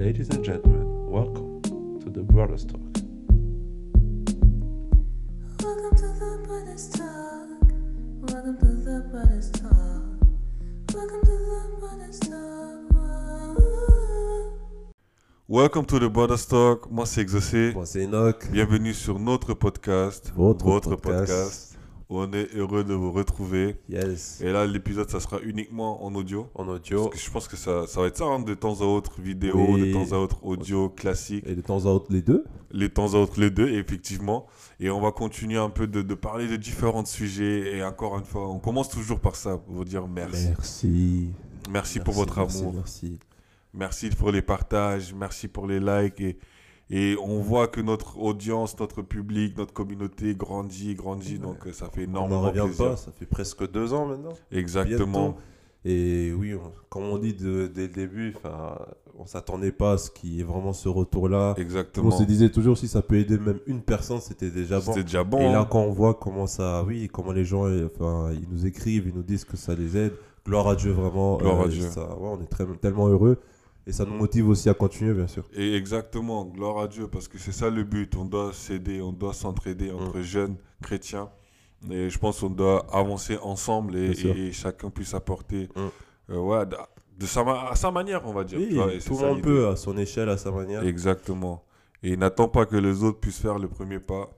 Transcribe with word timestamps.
Ladies 0.00 0.30
and 0.30 0.42
gentlemen, 0.42 1.10
welcome 1.10 1.60
to 2.00 2.08
the 2.08 2.22
Brothers 2.22 2.64
Talk. 2.64 2.80
Welcome 5.60 5.94
to 5.94 6.08
the 6.18 6.40
Brothers 6.46 6.88
Talk. 6.88 7.46
Welcome 8.22 8.56
to 8.60 8.66
the 8.80 9.04
Brothers 9.12 9.50
Talk. 9.50 10.02
Welcome 10.94 11.20
to 11.20 11.36
the 11.36 11.76
Brothers 11.80 12.18
Talk. 12.20 12.80
Welcome 15.46 15.84
to 15.84 15.98
the 15.98 16.08
Brothers 16.08 16.46
Talk. 16.46 16.90
Moi, 16.90 17.04
c'est 17.04 17.20
Exaucé. 17.20 17.74
Moi, 17.74 17.84
c'est 17.84 18.04
Enoch. 18.04 18.48
Bienvenue 18.50 18.94
sur 18.94 19.18
notre 19.18 19.52
podcast. 19.52 20.32
Votre 20.34 20.96
podcast. 20.96 21.02
podcast. 21.02 21.69
On 22.12 22.32
est 22.32 22.52
heureux 22.56 22.82
de 22.82 22.92
vous 22.92 23.12
retrouver. 23.12 23.76
Yes. 23.88 24.40
Et 24.40 24.50
là, 24.50 24.66
l'épisode, 24.66 25.08
ça 25.08 25.20
sera 25.20 25.38
uniquement 25.42 26.04
en 26.04 26.12
audio. 26.16 26.48
En 26.56 26.66
audio. 26.66 27.04
Parce 27.04 27.14
que 27.14 27.20
je 27.24 27.30
pense 27.30 27.46
que 27.46 27.56
ça, 27.56 27.86
ça 27.86 28.00
va 28.00 28.08
être 28.08 28.18
ça, 28.18 28.24
hein, 28.24 28.40
de 28.40 28.52
temps 28.54 28.80
à 28.80 28.84
autre 28.84 29.20
vidéo, 29.20 29.54
Oui. 29.70 29.88
de 29.88 29.92
temps 29.92 30.12
à 30.12 30.18
autre 30.18 30.44
audio 30.44 30.88
classique, 30.88 31.44
Et 31.46 31.54
de 31.54 31.60
temps 31.60 31.86
à 31.86 31.88
autre, 31.88 32.06
les 32.10 32.20
deux. 32.20 32.44
les 32.72 32.88
temps 32.88 33.14
à 33.14 33.16
autre 33.16 33.38
les 33.40 33.50
deux, 33.50 33.68
effectivement. 33.68 34.46
Et 34.80 34.90
on 34.90 35.00
va 35.00 35.12
continuer 35.12 35.56
un 35.58 35.70
peu 35.70 35.86
de, 35.86 36.02
de 36.02 36.14
parler 36.14 36.48
de 36.48 36.56
différents 36.56 37.04
sujets. 37.04 37.76
Et 37.76 37.84
encore 37.84 38.18
une 38.18 38.24
fois, 38.24 38.48
on 38.48 38.58
commence 38.58 38.88
toujours 38.88 39.20
par 39.20 39.36
ça, 39.36 39.56
pour 39.58 39.74
vous 39.76 39.84
dire 39.84 40.08
merci. 40.08 40.48
Merci. 40.48 41.28
Merci, 41.70 42.00
pour 42.00 42.14
votre 42.14 42.38
merci, 42.40 42.58
amour. 42.58 42.72
Merci. 42.74 43.18
Merci 43.72 44.10
pour 44.10 44.32
les 44.32 44.42
partages, 44.42 45.14
merci 45.14 45.46
pour 45.46 45.68
les 45.68 45.78
likes. 45.78 46.20
Et, 46.20 46.38
et 46.90 47.16
on 47.22 47.40
voit 47.40 47.68
que 47.68 47.80
notre 47.80 48.18
audience, 48.18 48.78
notre 48.80 49.02
public, 49.02 49.56
notre 49.56 49.72
communauté 49.72 50.34
grandit, 50.34 50.94
grandit. 50.94 51.38
Donc 51.38 51.66
euh, 51.66 51.72
ça 51.72 51.88
fait 51.88 52.02
On 52.02 52.10
énormément 52.10 52.42
n'en 52.42 52.48
revient 52.48 52.60
plaisir. 52.64 52.90
pas, 52.90 52.96
ça 52.96 53.12
fait 53.12 53.26
presque 53.26 53.70
deux 53.70 53.92
ans 53.92 54.06
maintenant. 54.06 54.32
Exactement. 54.50 55.22
Bientôt. 55.30 55.38
Et 55.86 56.32
oui, 56.36 56.54
on- 56.54 56.72
comme 56.90 57.04
on 57.04 57.16
dit 57.16 57.32
de- 57.32 57.66
dès 57.66 57.82
le 57.86 57.92
début, 57.94 58.34
on 59.18 59.24
s'attendait 59.24 59.72
pas 59.72 59.92
à 59.92 59.98
ce 59.98 60.10
qu'il 60.10 60.34
y 60.34 60.40
ait 60.40 60.44
vraiment 60.44 60.72
ce 60.74 60.88
retour-là. 60.90 61.54
Exactement. 61.56 62.08
On 62.08 62.10
se 62.10 62.22
disait 62.24 62.50
toujours 62.50 62.76
si 62.76 62.86
ça 62.88 63.00
peut 63.02 63.16
aider 63.16 63.38
même 63.38 63.60
une 63.66 63.80
personne, 63.80 64.20
c'était 64.20 64.50
déjà 64.50 64.78
bon. 64.80 64.92
C'était 64.92 65.04
déjà 65.04 65.24
bon. 65.24 65.38
Et 65.38 65.50
là, 65.52 65.66
quand 65.70 65.80
on 65.80 65.92
voit 65.92 66.14
comment 66.14 66.46
ça, 66.46 66.84
oui, 66.86 67.08
comment 67.10 67.32
les 67.32 67.44
gens, 67.46 67.64
euh, 67.66 67.88
enfin, 67.94 68.30
ils 68.32 68.48
nous 68.50 68.66
écrivent, 68.66 69.06
ils 69.08 69.14
nous 69.14 69.22
disent 69.22 69.44
que 69.44 69.56
ça 69.56 69.74
les 69.74 69.96
aide. 69.96 70.12
Gloire 70.46 70.68
à 70.68 70.74
Dieu, 70.76 70.90
vraiment. 70.90 71.36
euh, 71.36 71.40
Gloire 71.40 71.60
à 71.62 71.68
Dieu. 71.68 71.82
ça- 71.88 72.08
ouais, 72.18 72.28
on 72.30 72.42
est 72.42 72.46
très, 72.50 72.66
tellement 72.80 73.08
heureux. 73.08 73.38
Et 73.86 73.92
ça 73.92 74.04
nous 74.04 74.14
motive 74.14 74.48
aussi 74.48 74.68
à 74.68 74.74
continuer, 74.74 75.14
bien 75.14 75.26
sûr. 75.26 75.44
Et 75.54 75.74
exactement, 75.74 76.44
gloire 76.44 76.78
à 76.78 76.86
Dieu, 76.88 77.08
parce 77.08 77.28
que 77.28 77.38
c'est 77.38 77.52
ça 77.52 77.70
le 77.70 77.82
but. 77.82 78.14
On 78.16 78.24
doit 78.24 78.52
s'aider, 78.52 79.00
on 79.00 79.12
doit 79.12 79.32
s'entraider 79.32 79.90
entre 79.90 80.18
Mm. 80.18 80.22
jeunes 80.22 80.56
chrétiens. 80.82 81.30
Et 81.90 82.10
je 82.10 82.18
pense 82.18 82.40
qu'on 82.40 82.50
doit 82.50 82.86
avancer 82.92 83.38
ensemble 83.42 83.96
et, 83.96 84.52
chacun 84.52 84.90
puisse 84.90 85.14
apporter 85.14 85.68
Mm. 85.74 85.80
euh, 86.32 86.36
ouais, 86.38 86.66
de, 87.18 87.26
sa, 87.26 87.40
à 87.70 87.74
sa 87.74 87.90
manière, 87.90 88.22
on 88.26 88.32
va 88.34 88.44
dire. 88.44 88.58
Oui, 88.58 88.68
tu 88.68 88.74
vois, 88.74 88.92
et 88.92 88.98
tout 88.98 89.18
le 89.18 89.26
monde 89.26 89.42
peut, 89.42 89.68
à 89.68 89.76
son 89.76 89.96
échelle, 89.96 90.28
à 90.28 90.36
sa 90.36 90.50
manière. 90.50 90.84
Exactement. 90.84 91.64
Et 92.02 92.16
n'attends 92.16 92.48
pas 92.48 92.66
que 92.66 92.76
les 92.76 93.02
autres 93.02 93.18
puissent 93.20 93.40
faire 93.40 93.58
le 93.58 93.68
premier 93.68 93.98
pas. 93.98 94.30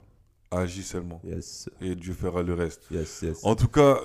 Agis 0.54 0.82
seulement. 0.82 1.18
Yes, 1.24 1.70
Et 1.80 1.94
Dieu 1.94 2.12
fera 2.12 2.42
le 2.42 2.52
reste. 2.52 2.82
yes, 2.90 3.22
yes. 3.22 3.40
En 3.42 3.54
tout 3.54 3.68
cas, 3.68 3.98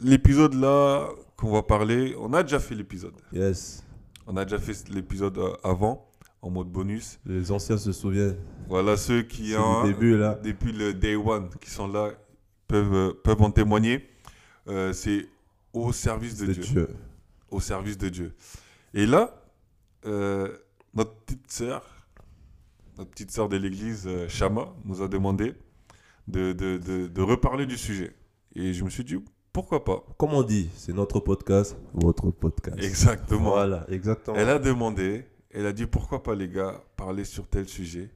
l'épisode 0.00 0.52
là 0.52 1.08
qu'on 1.36 1.50
va 1.50 1.62
parler, 1.62 2.14
on 2.20 2.32
a 2.34 2.42
déjà 2.42 2.58
fait 2.58 2.74
l'épisode. 2.74 3.14
Yes. 3.32 3.82
On 4.26 4.36
a 4.36 4.44
déjà 4.44 4.58
fait 4.58 4.88
l'épisode 4.88 5.36
euh, 5.38 5.52
avant, 5.62 6.10
en 6.40 6.50
mode 6.50 6.68
bonus. 6.68 7.18
Les 7.26 7.52
anciens 7.52 7.76
se 7.76 7.92
souviennent. 7.92 8.36
Voilà 8.68 8.96
ceux 8.96 9.22
qui 9.22 9.54
ont, 9.56 9.82
le 9.82 9.92
début, 9.92 10.16
là. 10.16 10.38
depuis 10.42 10.72
le 10.72 10.94
day 10.94 11.14
one, 11.16 11.50
qui 11.60 11.70
sont 11.70 11.86
là, 11.88 12.12
peuvent, 12.66 12.94
euh, 12.94 13.12
peuvent 13.22 13.42
en 13.42 13.50
témoigner. 13.50 14.08
Euh, 14.68 14.92
c'est 14.92 15.26
au 15.72 15.92
service 15.92 16.38
de 16.38 16.52
Dieu. 16.52 16.62
Dieu. 16.62 16.88
Au 17.50 17.60
service 17.60 17.98
de 17.98 18.08
Dieu. 18.08 18.34
Et 18.94 19.06
là, 19.06 19.42
euh, 20.06 20.56
notre 20.94 21.14
petite 21.16 21.50
sœur, 21.50 21.84
notre 22.96 23.10
petite 23.10 23.30
sœur 23.30 23.48
de 23.48 23.56
l'église, 23.56 24.04
euh, 24.06 24.28
Shama, 24.28 24.72
nous 24.84 25.02
a 25.02 25.08
demandé 25.08 25.54
de, 26.28 26.52
de, 26.52 26.78
de, 26.78 27.08
de 27.08 27.22
reparler 27.22 27.66
du 27.66 27.76
sujet. 27.76 28.14
Et 28.54 28.72
je 28.72 28.84
me 28.84 28.90
suis 28.90 29.04
dit, 29.04 29.16
pourquoi 29.54 29.84
pas? 29.84 30.04
Comme 30.18 30.34
on 30.34 30.42
dit, 30.42 30.68
c'est 30.74 30.92
notre 30.92 31.20
podcast, 31.20 31.76
votre 31.94 32.30
podcast. 32.32 32.76
Exactement. 32.82 33.50
Voilà, 33.50 33.86
exactement. 33.88 34.36
Elle 34.36 34.50
a 34.50 34.58
demandé, 34.58 35.24
elle 35.52 35.64
a 35.66 35.72
dit, 35.72 35.86
pourquoi 35.86 36.24
pas 36.24 36.34
les 36.34 36.48
gars, 36.48 36.82
parler 36.96 37.24
sur 37.24 37.46
tel 37.46 37.68
sujet? 37.68 38.10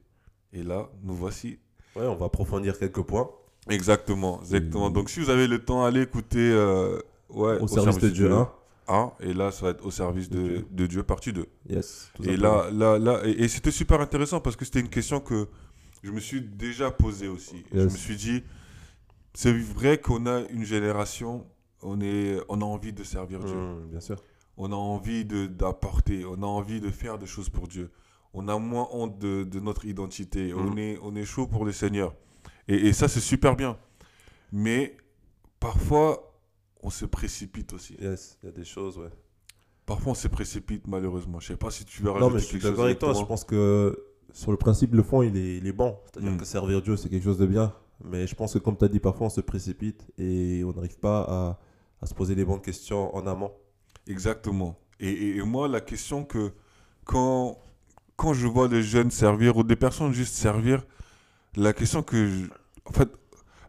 Et 0.51 0.63
là, 0.63 0.89
nous 1.01 1.15
voici 1.15 1.57
Ouais, 1.95 2.05
on 2.05 2.15
va 2.15 2.25
approfondir 2.25 2.77
quelques 2.77 3.01
points. 3.01 3.29
Exactement, 3.69 4.41
exactement. 4.41 4.89
Donc 4.89 5.09
si 5.09 5.21
vous 5.21 5.29
avez 5.29 5.47
le 5.47 5.59
temps, 5.59 5.85
allez 5.85 6.01
écouter 6.01 6.51
euh, 6.51 6.99
ouais, 7.29 7.57
Au, 7.59 7.67
service, 7.67 7.99
de 7.99 8.09
Dieu, 8.09 8.31
hein. 8.31 8.51
1, 8.87 9.11
et 9.21 9.33
là 9.33 9.51
ça 9.51 9.65
va 9.65 9.71
être 9.71 9.85
au 9.85 9.91
service 9.91 10.29
de, 10.29 10.41
Dieu. 10.41 10.65
de 10.71 10.87
Dieu, 10.87 11.03
partie 11.03 11.31
2. 11.31 11.45
Yes. 11.69 12.11
tout 12.15 12.23
Et 12.23 12.35
là, 12.35 12.69
là, 12.71 12.99
là, 12.99 13.21
et, 13.23 13.31
et 13.31 13.47
c'était 13.47 13.71
super 13.71 14.01
intéressant 14.01 14.41
parce 14.41 14.55
que 14.55 14.65
c'était 14.65 14.79
une 14.81 14.89
question 14.89 15.19
que 15.19 15.47
je 16.03 16.11
me 16.11 16.19
suis 16.19 16.41
déjà 16.41 16.91
posée 16.91 17.27
aussi. 17.27 17.63
Je 17.73 17.81
me 17.81 17.89
suis 17.89 18.15
dit, 18.15 18.43
c'est 19.33 19.53
vrai 19.53 19.99
qu'on 19.99 20.25
a 20.25 20.41
une 20.49 20.63
génération, 20.63 21.45
on, 21.81 22.01
est, 22.01 22.37
on 22.49 22.61
a 22.61 22.65
envie 22.65 22.93
de 22.93 23.03
servir 23.03 23.39
Dieu. 23.43 23.55
Bien 23.89 23.99
sûr. 23.99 24.17
On 24.57 24.71
a 24.71 24.75
envie 24.75 25.23
d'apporter, 25.25 26.25
on 26.25 26.41
a 26.43 26.45
envie 26.45 26.81
de 26.81 26.89
faire 26.89 27.17
des 27.17 27.25
choses 27.27 27.49
pour 27.49 27.67
Dieu. 27.67 27.91
On 28.33 28.47
a 28.47 28.57
moins 28.59 28.87
honte 28.91 29.17
de, 29.17 29.43
de 29.43 29.59
notre 29.59 29.85
identité. 29.85 30.53
On, 30.53 30.71
Mhm. 30.71 30.77
est, 30.77 30.99
on 31.01 31.15
est 31.15 31.25
chaud 31.25 31.47
pour 31.47 31.63
le 31.65 31.71
Seigneur. 31.71 32.13
Et, 32.67 32.75
et 32.87 32.93
ça, 32.93 33.07
c'est 33.07 33.21
super 33.21 33.55
bien. 33.55 33.77
Mais 34.51 34.97
parfois, 35.59 36.33
on 36.83 36.89
se 36.89 37.05
précipite 37.05 37.73
aussi. 37.73 37.95
Yes, 37.99 38.37
il 38.43 38.47
y 38.47 38.49
a 38.49 38.51
des 38.51 38.65
choses, 38.65 38.97
ouais. 38.97 39.09
Parfois, 39.85 40.11
on 40.11 40.15
se 40.15 40.27
précipite, 40.27 40.87
malheureusement. 40.87 41.39
Je 41.39 41.47
sais 41.47 41.55
pas 41.57 41.71
si 41.71 41.85
tu 41.85 42.01
veux 42.03 42.09
Non, 42.09 42.13
rajouter 42.13 42.33
mais 42.35 42.39
je 42.41 42.45
suis 42.45 42.59
d'accord 42.59 42.85
avec 42.85 42.99
toi. 42.99 43.13
Je 43.13 43.23
pense 43.23 43.43
que 43.43 43.97
sur 44.33 44.51
le 44.51 44.57
principe, 44.57 44.93
le 44.93 45.01
fond, 45.03 45.23
il 45.23 45.35
est, 45.35 45.57
il 45.57 45.65
est 45.67 45.71
bon. 45.71 45.97
C'est-à-dire 46.05 46.31
Mm. 46.33 46.37
que 46.37 46.45
servir 46.45 46.81
Dieu, 46.81 46.95
c'est 46.97 47.09
quelque 47.09 47.23
chose 47.23 47.39
de 47.39 47.47
bien. 47.47 47.73
Mais 48.03 48.27
je 48.27 48.35
pense 48.35 48.53
que, 48.53 48.59
comme 48.59 48.77
tu 48.77 48.85
as 48.85 48.87
dit, 48.87 48.99
parfois, 48.99 49.27
on 49.27 49.29
se 49.29 49.41
précipite 49.41 50.07
et 50.17 50.63
on 50.65 50.71
n'arrive 50.73 50.97
pas 50.99 51.21
à, 51.27 51.59
à 52.01 52.05
se 52.05 52.13
poser 52.13 52.33
les 52.35 52.45
bonnes 52.45 52.61
questions 52.61 53.13
en 53.15 53.27
amont. 53.27 53.51
Exactement. 54.07 54.77
Et, 54.99 55.09
et- 55.09 55.37
et 55.37 55.41
moi, 55.43 55.67
la 55.67 55.81
question 55.81 56.23
que 56.23 56.51
quand, 57.03 57.57
quand 58.15 58.33
je 58.33 58.47
vois 58.47 58.67
des 58.67 58.81
jeunes 58.83 59.11
servir 59.11 59.57
ou 59.57 59.63
des 59.63 59.75
personnes 59.75 60.13
juste 60.13 60.35
servir, 60.35 60.85
la 61.55 61.73
question 61.73 62.01
que 62.03 62.27
je- 62.27 62.45
en 62.85 62.93
fait, 62.93 63.09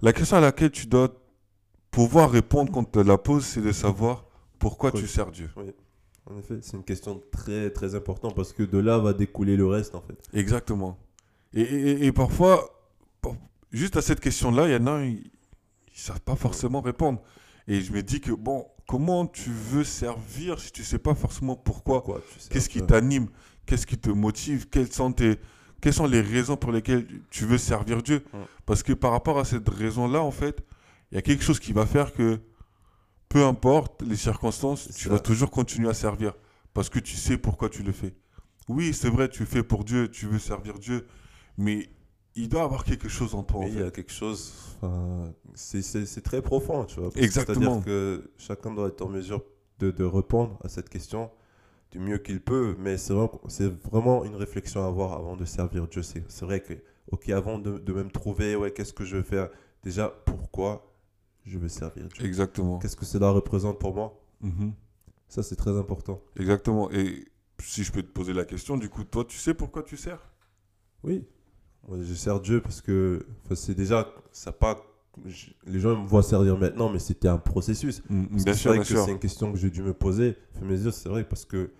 la 0.02 0.12
question 0.12 0.36
à 0.36 0.40
laquelle 0.40 0.70
tu 0.70 0.86
dois 0.86 1.08
pouvoir 1.90 2.30
répondre 2.30 2.70
quand 2.72 2.80
on 2.80 2.84
te 2.84 2.98
la 3.00 3.18
pose, 3.18 3.44
c'est 3.44 3.60
de 3.62 3.72
savoir 3.72 4.24
pourquoi 4.58 4.92
tu 4.92 5.06
sers 5.08 5.30
Dieu. 5.30 5.50
En 6.26 6.38
effet, 6.38 6.58
c'est 6.62 6.76
une 6.76 6.84
question 6.84 7.20
très, 7.32 7.70
très 7.70 7.94
importante 7.96 8.36
parce 8.36 8.52
que 8.52 8.62
de 8.62 8.78
là 8.78 8.98
va 8.98 9.12
découler 9.12 9.56
le 9.56 9.66
reste, 9.66 9.94
en 9.96 10.00
fait. 10.00 10.16
Exactement. 10.32 10.98
Et, 11.52 11.62
et- 11.62 12.06
et 12.06 12.12
parfois, 12.12 12.79
juste 13.72 13.96
à 13.96 14.02
cette 14.02 14.20
question-là, 14.20 14.68
il 14.68 14.72
y 14.72 14.76
en 14.76 14.86
a, 14.86 15.02
ils 15.04 15.14
ne 15.16 15.20
savent 15.92 16.20
pas 16.20 16.36
forcément 16.36 16.80
répondre. 16.80 17.20
Et 17.68 17.80
je 17.80 17.92
me 17.92 18.02
dis 18.02 18.20
que, 18.20 18.32
bon, 18.32 18.66
comment 18.88 19.26
tu 19.26 19.50
veux 19.50 19.84
servir 19.84 20.58
si 20.58 20.72
tu 20.72 20.82
sais 20.84 20.98
pas 20.98 21.14
forcément 21.14 21.56
pourquoi? 21.56 22.02
Tu 22.40 22.48
Qu'est-ce 22.48 22.68
qui 22.68 22.82
t'anime? 22.82 23.28
Qu'est-ce 23.66 23.86
qui 23.86 23.98
te 23.98 24.10
motive? 24.10 24.68
Quelles 24.68 24.92
sont, 24.92 25.12
tes, 25.12 25.36
quelles 25.80 25.94
sont 25.94 26.06
les 26.06 26.20
raisons 26.20 26.56
pour 26.56 26.72
lesquelles 26.72 27.06
tu 27.30 27.44
veux 27.44 27.58
servir 27.58 28.02
Dieu? 28.02 28.24
Parce 28.66 28.82
que 28.82 28.92
par 28.92 29.12
rapport 29.12 29.38
à 29.38 29.44
cette 29.44 29.68
raison-là, 29.68 30.20
en 30.22 30.32
fait, 30.32 30.64
il 31.12 31.16
y 31.16 31.18
a 31.18 31.22
quelque 31.22 31.44
chose 31.44 31.60
qui 31.60 31.72
va 31.72 31.86
faire 31.86 32.12
que, 32.12 32.40
peu 33.28 33.44
importe 33.44 34.02
les 34.02 34.16
circonstances, 34.16 34.86
C'est 34.90 34.94
tu 34.94 35.04
ça. 35.04 35.10
vas 35.10 35.20
toujours 35.20 35.50
continuer 35.50 35.88
à 35.88 35.94
servir. 35.94 36.32
Parce 36.74 36.88
que 36.88 36.98
tu 36.98 37.14
sais 37.16 37.36
pourquoi 37.38 37.68
tu 37.68 37.82
le 37.84 37.92
fais. 37.92 38.14
Oui, 38.68 38.92
c'est 38.94 39.08
vrai, 39.10 39.28
tu 39.28 39.44
fais 39.46 39.62
pour 39.62 39.84
Dieu, 39.84 40.08
tu 40.08 40.26
veux 40.26 40.38
servir 40.38 40.78
Dieu, 40.78 41.06
mais 41.56 41.88
il 42.42 42.48
doit 42.48 42.62
avoir 42.62 42.84
quelque 42.84 43.08
chose 43.08 43.34
en 43.34 43.42
toi. 43.42 43.60
en 43.60 43.66
il 43.66 43.78
y 43.78 43.82
a 43.82 43.90
quelque 43.90 44.12
chose, 44.12 44.52
enfin, 44.82 45.32
c'est- 45.54 46.22
très 46.22 46.42
profond, 46.42 46.84
tu 46.84 47.00
vois. 47.00 47.10
Exactement. 47.16 47.82
C'est-à-dire 47.82 47.84
que 47.84 48.30
chacun 48.38 48.72
doit 48.74 48.88
être 48.88 49.02
en 49.02 49.08
mesure 49.08 49.42
de, 49.78 49.90
de 49.90 50.04
répondre 50.04 50.58
à 50.64 50.68
cette 50.68 50.88
question 50.88 51.30
du 51.90 51.98
mieux 51.98 52.18
qu'il 52.18 52.40
peut, 52.40 52.76
mais 52.78 52.96
c'est 52.96 53.12
vraiment, 53.12 53.40
vraiment 53.90 54.24
une 54.24 54.36
réflexion 54.36 54.84
à 54.84 54.86
avoir 54.86 55.12
avant 55.14 55.36
de 55.36 55.44
servir 55.44 55.88
Dieu. 55.88 56.02
C'est 56.02 56.22
vrai 56.42 56.60
que, 56.60 56.74
ok, 57.10 57.28
avant 57.30 57.58
de, 57.58 57.78
de 57.78 57.92
même 57.92 58.10
trouver, 58.12 58.54
ouais, 58.56 58.70
qu'est-ce 58.72 58.92
que 58.92 59.04
je 59.04 59.16
veux 59.16 59.22
faire 59.22 59.48
Déjà, 59.82 60.08
pourquoi 60.24 60.94
je 61.46 61.58
veux 61.58 61.68
servir 61.68 62.06
Dieu? 62.08 62.24
Exactement. 62.24 62.78
Qu'est-ce 62.78 62.96
que 62.96 63.04
cela 63.06 63.30
représente 63.30 63.78
pour 63.78 63.94
moi? 63.94 64.20
Mhm. 64.40 64.72
Ça, 65.28 65.42
c'est 65.42 65.56
très 65.56 65.76
important. 65.76 66.20
Exactement. 66.36 66.90
Et 66.92 67.24
si 67.60 67.82
je 67.82 67.92
peux 67.92 68.02
te 68.02 68.12
poser 68.12 68.32
la 68.34 68.44
question, 68.44 68.76
du 68.76 68.88
coup, 68.88 69.04
toi, 69.04 69.24
tu 69.24 69.36
sais 69.38 69.54
pourquoi 69.54 69.82
tu 69.82 69.96
sers? 69.96 70.20
Oui, 71.02 71.24
je 72.02 72.14
sers 72.14 72.40
Dieu 72.40 72.60
parce 72.60 72.80
que 72.80 73.26
c'est 73.54 73.74
déjà, 73.74 74.08
ça 74.32 74.52
pas, 74.52 74.80
je- 75.26 75.46
les 75.66 75.80
gens 75.80 76.00
me 76.00 76.06
voient 76.06 76.22
servir 76.22 76.56
maintenant, 76.58 76.88
mais 76.88 76.98
c'était 76.98 77.28
un 77.28 77.38
processus. 77.38 78.00
Parce 78.00 78.10
Bien 78.10 78.44
que 78.44 78.52
c'est 78.52 78.54
sûr, 78.58 78.70
vrai 78.70 78.78
bien 78.78 78.82
que 78.82 78.88
sûr. 78.88 79.04
c'est 79.04 79.10
une 79.12 79.18
question 79.18 79.52
que 79.52 79.58
j'ai 79.58 79.70
dû 79.70 79.82
me 79.82 79.92
poser. 79.92 80.36
Mes 80.62 80.78
yeux, 80.80 80.90
c'est 80.90 81.08
vrai, 81.08 81.24
parce 81.24 81.44
que 81.44 81.70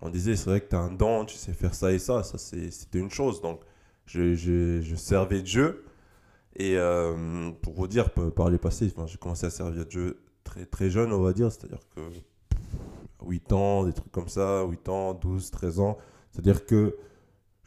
on 0.00 0.08
disait, 0.08 0.34
c'est 0.36 0.48
vrai 0.50 0.60
que 0.60 0.68
tu 0.70 0.76
as 0.76 0.80
un 0.80 0.90
don, 0.92 1.24
tu 1.26 1.36
sais 1.36 1.52
faire 1.52 1.74
ça 1.74 1.92
et 1.92 1.98
ça. 1.98 2.22
Ça, 2.22 2.38
c'était 2.38 2.98
une 2.98 3.10
chose. 3.10 3.42
Donc, 3.42 3.60
je, 4.06 4.34
je, 4.34 4.80
je 4.80 4.96
servais 4.96 5.42
Dieu. 5.42 5.84
Et 6.56 6.76
euh, 6.76 7.50
pour 7.62 7.74
vous 7.74 7.86
dire, 7.86 8.10
par 8.10 8.50
les 8.50 8.58
passés, 8.58 8.92
j'ai 9.06 9.16
commencé 9.18 9.46
à 9.46 9.50
servir 9.50 9.84
Dieu 9.86 10.18
très, 10.42 10.64
très 10.66 10.90
jeune, 10.90 11.12
on 11.12 11.20
va 11.20 11.32
dire. 11.32 11.52
C'est-à-dire 11.52 11.80
que 11.94 12.00
8 13.24 13.52
ans, 13.52 13.84
des 13.84 13.92
trucs 13.92 14.10
comme 14.10 14.28
ça, 14.28 14.64
8 14.64 14.88
ans, 14.88 15.14
12, 15.14 15.50
13 15.50 15.80
ans. 15.80 15.98
C'est-à-dire 16.32 16.64
que 16.64 16.96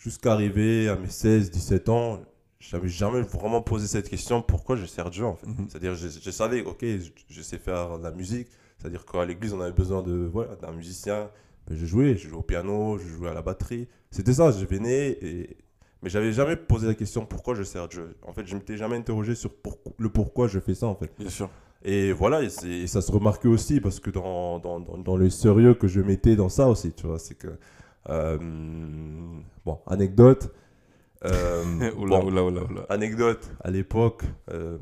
jusqu'à 0.03 0.33
arriver 0.33 0.89
à 0.89 0.95
mes 0.97 1.09
16, 1.09 1.49
17 1.49 1.87
ans, 1.89 2.19
j'avais 2.59 2.89
jamais 2.89 3.21
vraiment 3.21 3.61
posé 3.61 3.87
cette 3.87 4.09
question 4.09 4.41
pourquoi 4.41 4.75
je 4.75 4.85
sers 4.85 5.09
Dieu 5.09 5.25
en 5.25 5.35
fait. 5.35 5.47
Mhm. 5.47 5.67
C'est-à-dire 5.69 5.95
je, 5.95 6.07
je 6.09 6.31
savais, 6.31 6.61
ok, 6.61 6.79
je, 6.81 7.09
je 7.29 7.41
sais 7.41 7.57
faire 7.57 7.97
de 7.97 8.03
la 8.03 8.11
musique. 8.11 8.49
C'est-à-dire 8.77 9.05
qu'à 9.05 9.25
l'église, 9.25 9.53
on 9.53 9.61
avait 9.61 9.71
besoin 9.71 10.01
de 10.03 10.29
voilà, 10.31 10.55
d'un 10.57 10.71
musicien. 10.73 11.29
Ben, 11.67 11.77
je 11.77 11.85
jouais, 11.85 12.15
je 12.17 12.27
jouais 12.27 12.37
au 12.39 12.41
piano, 12.41 12.97
je 12.97 13.07
jouais 13.07 13.29
à 13.29 13.33
la 13.33 13.41
batterie. 13.41 13.87
C'était 14.11 14.33
ça, 14.33 14.51
je 14.51 14.65
venais 14.65 15.17
et... 15.21 15.57
Mais 16.01 16.09
j'avais 16.09 16.33
jamais 16.33 16.57
posé 16.57 16.85
la 16.87 16.95
question 16.95 17.25
pourquoi 17.25 17.55
je 17.55 17.63
sers 17.63 17.87
Dieu. 17.87 18.17
En 18.23 18.33
fait, 18.33 18.45
je 18.45 18.55
m'étais 18.55 18.75
jamais 18.75 18.97
interrogé 18.97 19.35
sur 19.35 19.53
pourquoi- 19.53 19.93
le 19.97 20.09
pourquoi 20.09 20.49
je 20.49 20.59
fais 20.59 20.75
ça 20.75 20.87
en 20.87 20.95
fait. 20.95 21.09
Bien 21.17 21.29
sûr. 21.29 21.49
Et 21.85 22.11
voilà, 22.11 22.41
et 22.43 22.87
ça 22.87 23.01
se 23.01 23.09
remarquait 23.11 23.47
aussi 23.47 23.79
parce 23.79 24.01
que 24.01 24.09
dans, 24.09 24.59
dans, 24.59 24.81
dans, 24.81 24.97
dans 24.97 25.15
le 25.15 25.29
sérieux 25.29 25.73
que 25.75 25.87
je 25.87 26.01
mettais 26.01 26.35
dans 26.35 26.49
ça 26.49 26.67
aussi, 26.67 26.91
tu 26.91 27.07
vois, 27.07 27.19
c'est 27.19 27.35
que. 27.35 27.47
Euh, 28.09 28.37
bon, 29.65 29.79
anecdote. 29.87 30.53
euh, 31.25 31.63
oula, 31.97 32.19
bon, 32.19 32.27
oula, 32.27 32.43
oula, 32.43 32.63
oula. 32.63 32.81
Anecdote, 32.89 33.51
à 33.61 33.71
l'époque, 33.71 34.23
euh, 34.51 34.77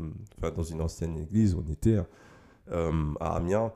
dans 0.56 0.64
une 0.64 0.82
ancienne 0.82 1.18
église, 1.18 1.56
on 1.56 1.70
était 1.72 1.98
hein, 1.98 3.14
à 3.20 3.36
Amiens. 3.36 3.72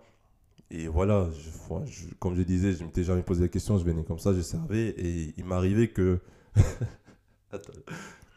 Et 0.71 0.87
voilà, 0.87 1.27
je- 1.31 1.85
je- 1.91 2.13
comme 2.15 2.35
je 2.35 2.41
disais, 2.41 2.73
je 2.73 2.81
ne 2.81 2.85
m'étais 2.85 3.03
jamais 3.03 3.21
posé 3.21 3.43
la 3.43 3.47
question, 3.49 3.77
je 3.77 3.83
venais 3.85 4.03
comme 4.03 4.17
ça, 4.19 4.33
je 4.33 4.41
servais. 4.41 4.89
Et 4.97 5.33
il 5.37 5.45
m'arrivait 5.45 5.89
que. 5.89 6.19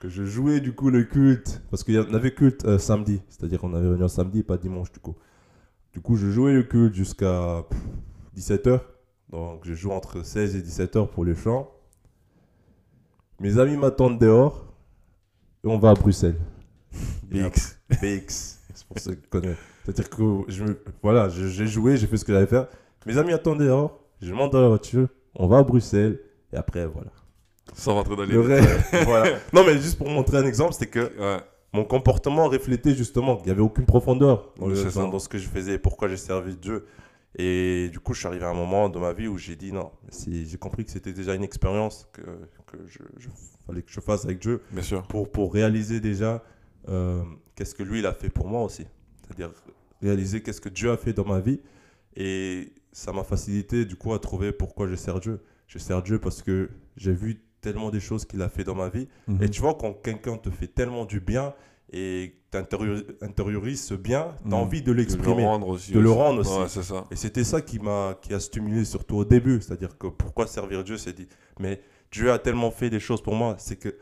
Que 0.01 0.09
je 0.09 0.25
jouais 0.25 0.61
du 0.61 0.73
coup 0.75 0.91
le 0.91 1.03
culte. 1.03 1.61
Parce 1.71 1.83
qu'il 1.83 1.95
y 1.95 1.99
en 1.99 2.15
avait 2.15 2.33
culte 2.33 2.65
euh, 2.67 2.79
samedi. 2.79 3.21
C'est-à-dire 3.29 3.59
qu'on 3.59 3.75
avait 3.75 3.89
réunion 3.89 4.07
samedi, 4.07 4.45
pas 4.45 4.57
dimanche 4.57 4.93
du 4.93 5.01
coup. 5.01 5.17
Du 5.93 6.01
coup, 6.01 6.15
je 6.15 6.31
jouais 6.31 6.53
le 6.53 6.63
culte 6.63 6.95
jusqu'à 6.95 7.65
17h. 8.37 8.81
Donc, 9.31 9.61
je 9.65 9.75
joue 9.75 9.91
entre 9.91 10.23
16 10.25 10.57
et 10.57 10.61
17h 10.61 11.09
pour 11.09 11.25
le 11.25 11.35
chant. 11.35 11.71
Mes 13.41 13.59
amis 13.59 13.77
m'attendent 13.77 14.19
dehors. 14.19 14.65
Et 15.65 15.69
on 15.69 15.79
va 15.79 15.91
à 15.91 15.95
Bruxelles. 15.95 16.39
BX. 17.25 17.77
BX. 17.91 18.59
C'est 18.75 18.87
pour 18.87 18.99
ça 18.99 19.13
que 19.15 19.21
je 19.23 19.29
connais. 19.29 19.55
C'est-à-dire 19.85 20.09
que 20.11 20.23
je 20.49 20.65
me... 20.65 20.81
voilà, 21.03 21.29
j'ai 21.29 21.67
joué, 21.67 21.97
j'ai 21.97 22.07
fait 22.07 22.17
ce 22.17 22.25
que 22.25 22.33
j'avais 22.33 22.47
faire. 22.47 22.69
Mes 23.07 23.17
amis 23.19 23.33
attendent 23.33 23.59
dehors. 23.61 23.99
Je 24.21 24.33
monte 24.33 24.53
dans 24.53 24.61
la 24.61 24.69
voiture. 24.69 25.09
On 25.35 25.47
va 25.47 25.59
à 25.59 25.63
Bruxelles. 25.63 26.21
Et 26.53 26.57
après, 26.57 26.87
voilà. 26.87 27.11
Sans 27.75 27.95
rentrer 27.95 28.17
dans 28.17 28.23
les 28.25 28.33
Le 28.33 28.41
voilà. 29.05 29.37
Non, 29.53 29.63
mais 29.67 29.75
juste 29.79 29.99
pour 29.99 30.09
montrer 30.09 30.39
un 30.39 30.47
exemple, 30.47 30.73
c'est 30.73 30.87
que 30.87 31.13
Ouais. 31.19 31.41
mon 31.73 31.85
comportement 31.85 32.49
reflétait 32.49 32.95
justement 32.95 33.37
qu'il 33.37 33.47
n'y 33.47 33.53
avait 33.53 33.61
aucune 33.61 33.85
profondeur 33.85 34.53
dans, 34.59 34.67
le- 34.69 34.75
C'est 34.75 34.91
ça. 34.91 35.01
dans- 35.03 35.09
dans 35.09 35.19
ce 35.19 35.29
que 35.29 35.39
je 35.39 35.49
faisais 35.49 35.75
et 35.75 35.79
pourquoi 35.79 36.09
j'ai 36.09 36.17
servi 36.17 36.57
Dieu. 36.57 36.87
Et 37.41 37.89
du 37.93 38.01
coup, 38.01 38.15
je 38.15 38.19
suis 38.19 38.27
arrivé 38.27 38.45
à 38.45 38.49
un 38.49 38.55
moment 38.55 38.89
dans 38.89 38.99
ma 39.01 39.13
vie 39.13 39.29
où 39.29 39.39
j'ai 39.39 39.55
dit 39.55 39.73
non, 39.73 39.93
j'ai 40.29 40.59
compris 40.59 40.85
que 40.85 40.91
c'était 40.91 41.13
déjà 41.13 41.35
une 41.35 41.45
expérience 41.45 42.09
que, 42.13 42.23
que 42.67 42.79
je, 42.87 42.99
je- 43.19 43.29
fallait 43.67 43.83
que 43.83 43.93
je 43.93 44.01
fasse 44.01 44.25
avec 44.25 44.41
Dieu 44.41 44.61
Bien 44.73 44.83
sûr. 44.83 45.07
pour, 45.07 45.31
pour 45.31 45.53
réaliser 45.55 46.01
déjà 46.01 46.43
euh, 46.89 47.23
qu'est-ce 47.55 47.75
que 47.77 47.83
lui 47.85 48.01
il 48.01 48.07
a 48.07 48.13
fait 48.13 48.29
pour 48.31 48.49
moi 48.49 48.63
aussi. 48.65 48.87
C'est-à-dire 49.23 49.53
réaliser 50.03 50.43
qu'est-ce 50.43 50.61
que 50.61 50.69
Dieu 50.69 50.91
a 50.91 50.97
fait 50.97 51.13
dans 51.13 51.25
ma 51.27 51.39
vie. 51.39 51.61
Et 52.17 52.73
ça 52.93 53.13
m'a 53.13 53.23
facilité 53.25 53.85
du 53.85 53.95
coup 53.95 54.13
à 54.15 54.19
trouver 54.19 54.51
pourquoi 54.53 54.89
je 54.89 54.97
sers 54.97 55.21
Dieu. 55.21 55.41
Je 55.69 55.79
sers 55.79 56.03
Dieu 56.03 56.19
parce 56.19 56.43
que 56.43 56.71
j'ai 56.97 57.13
vu 57.13 57.41
tellement 57.61 57.91
des 57.91 58.01
choses 58.01 58.25
qu'il 58.25 58.41
a 58.43 58.49
fait 58.49 58.65
dans 58.65 58.75
ma 58.75 58.89
vie. 58.89 59.07
Mhm. 59.29 59.43
Et 59.43 59.49
tu 59.51 59.61
vois, 59.61 59.75
quand 59.75 59.93
quelqu'un 59.93 60.39
te 60.39 60.51
fait 60.51 60.67
tellement 60.69 61.05
du 61.05 61.21
bien 61.21 61.55
et 61.93 62.35
tu 62.51 62.59
intériorises 63.23 63.83
ce 63.85 63.95
bien, 63.95 64.35
tu 64.43 64.45
as 64.45 64.49
Mhm. 64.49 64.55
envie 64.55 64.81
de 64.83 64.87
De 64.87 64.93
le 64.93 64.99
l'exprimer. 64.99 65.45
rendre 65.45 65.69
aussi. 65.69 65.93
de 65.93 66.01
le 66.01 66.11
rendre 66.11 66.41
aussi. 66.41 66.59
Ouais, 66.59 66.69
c'est 66.69 66.83
ça. 66.83 67.05
Et 67.11 67.17
c'était 67.17 67.45
ça 67.45 67.61
qui 67.61 67.79
m'a 67.79 68.15
qui 68.21 68.33
a 68.35 68.41
stimulé 68.41 68.85
surtout 68.85 69.17
au 69.17 69.25
début. 69.25 69.61
C'est-à-dire 69.61 69.97
que 69.99 70.07
pourquoi 70.09 70.47
servir 70.47 70.85
Dieu 70.85 70.97
C'est 70.99 71.13
dit, 71.15 71.29
mais 71.61 71.81
Dieu 72.11 72.31
a 72.33 72.39
tellement 72.39 72.71
fait 72.71 72.91
des 72.91 73.01
choses 73.01 73.23
pour 73.23 73.35
moi, 73.35 73.57
c'est 73.59 73.77
que 73.77 73.95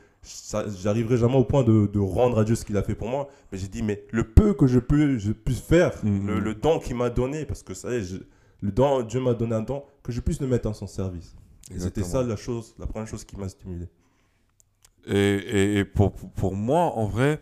j'arriverai 0.82 1.16
jamais 1.16 1.36
au 1.36 1.44
point 1.44 1.62
de, 1.62 1.86
de 1.86 1.98
rendre 2.00 2.38
à 2.38 2.44
Dieu 2.44 2.54
ce 2.56 2.64
qu'il 2.64 2.76
a 2.76 2.82
fait 2.82 2.94
pour 2.96 3.08
moi. 3.08 3.28
Mais 3.52 3.58
j'ai 3.58 3.68
dit, 3.68 3.82
mais 3.82 4.04
le 4.10 4.24
peu 4.24 4.54
que 4.54 4.66
je, 4.66 4.78
peux, 4.80 5.18
je 5.18 5.32
puisse 5.32 5.60
faire, 5.60 5.92
Mhm. 6.04 6.26
le, 6.26 6.40
le 6.40 6.54
don 6.54 6.78
qu'il 6.80 6.96
m'a 6.96 7.10
donné, 7.10 7.44
parce 7.46 7.62
que 7.62 7.74
ça 7.74 7.90
y 7.92 7.96
est, 7.96 8.02
je- 8.02 8.16
le 8.62 8.72
don, 8.72 9.02
Dieu 9.02 9.20
m'a 9.20 9.34
donné 9.34 9.54
un 9.54 9.62
don, 9.62 9.84
que 10.02 10.10
je 10.12 10.20
puisse 10.20 10.40
le 10.40 10.46
mettre 10.48 10.68
en 10.68 10.72
son 10.72 10.86
service. 10.86 11.34
Et 11.74 11.78
C'était 11.80 12.02
ça 12.04 12.22
la 12.22 12.36
chose, 12.36 12.74
la 12.78 12.86
première 12.86 13.08
chose 13.08 13.24
qui 13.24 13.36
m'a 13.36 13.48
stimulé. 13.48 13.86
Et, 15.06 15.14
et, 15.16 15.78
et 15.78 15.84
pour, 15.84 16.12
pour 16.12 16.54
moi, 16.56 16.92
en 16.96 17.06
vrai, 17.06 17.40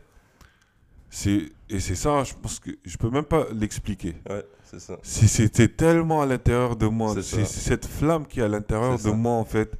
c'est 1.15 1.49
et 1.71 1.79
c'est 1.81 1.95
ça, 1.95 2.25
je 2.25 2.35
pense 2.35 2.59
que 2.59 2.71
je 2.85 2.97
peux 2.97 3.09
même 3.09 3.25
pas 3.25 3.47
l'expliquer. 3.53 4.17
Ouais, 4.29 4.45
c'est 4.65 4.81
ça. 4.81 4.99
C'était 5.03 5.69
tellement 5.69 6.23
à 6.23 6.27
l'intérieur 6.27 6.75
de 6.77 6.87
moi, 6.87 7.15
C'est 7.23 7.45
cette 7.47 7.87
flamme 7.87 8.27
qui 8.27 8.41
est 8.41 8.43
à 8.43 8.49
l'intérieur 8.49 8.97
de 8.97 9.03
ça. 9.03 9.13
moi, 9.13 9.35
en 9.35 9.45
fait, 9.45 9.79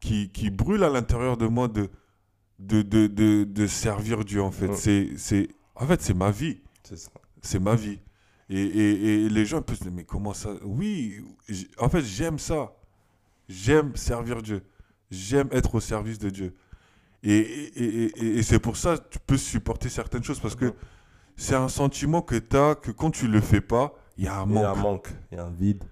qui, 0.00 0.30
qui 0.30 0.48
brûle 0.50 0.82
à 0.82 0.88
l'intérieur 0.88 1.36
de 1.36 1.46
moi 1.46 1.68
de, 1.68 1.88
de, 2.58 2.80
de, 2.82 3.06
de, 3.08 3.44
de 3.44 3.66
servir 3.66 4.24
Dieu, 4.24 4.42
en 4.42 4.50
fait. 4.50 4.68
Ouais. 4.68 4.76
C'est 4.76 5.10
c'est 5.16 5.48
en 5.74 5.86
fait, 5.86 6.00
c'est 6.00 6.14
ma 6.14 6.30
vie. 6.30 6.58
C'est 6.82 6.96
ça. 6.96 7.10
C'est 7.42 7.58
ma 7.60 7.74
vie. 7.74 7.98
Et, 8.48 8.60
et, 8.62 9.24
et 9.24 9.28
les 9.28 9.44
gens 9.46 9.62
peuvent 9.62 9.76
se 9.78 9.84
dire, 9.84 9.92
mais 9.92 10.04
comment 10.04 10.32
ça 10.34 10.50
Oui, 10.64 11.22
en 11.78 11.88
fait, 11.90 12.02
j'aime 12.02 12.38
ça. 12.38 12.72
J'aime 13.48 13.94
servir 13.96 14.42
Dieu. 14.42 14.62
J'aime 15.10 15.48
être 15.52 15.74
au 15.74 15.80
service 15.80 16.18
de 16.18 16.30
Dieu. 16.30 16.54
Et, 17.22 17.36
et, 17.36 18.04
et, 18.04 18.38
et- 18.38 18.42
c'est 18.42 18.58
pour 18.58 18.76
ça 18.76 18.96
que 18.96 19.08
tu 19.10 19.18
peux 19.26 19.36
supporter 19.36 19.88
certaines 19.88 20.24
choses 20.24 20.40
parce 20.40 20.54
que 20.56 20.66
Mhm. 20.66 20.72
c'est 21.36 21.54
un 21.54 21.68
sentiment 21.68 22.22
que 22.22 22.36
tu 22.36 22.56
as 22.56 22.74
que 22.74 22.90
quand 22.90 23.10
tu 23.10 23.26
le 23.28 23.40
fais 23.40 23.60
pas, 23.60 23.94
il 24.16 24.24
y 24.24 24.28
a 24.28 24.40
un 24.40 24.48
Il 24.48 24.54
y 24.54 24.58
a 24.58 24.70
un 24.70 24.74
manque. 24.74 24.82
manque, 24.82 25.08
il 25.30 25.36
y 25.36 25.40
a 25.40 25.44
un 25.44 25.50
vide. 25.50 25.84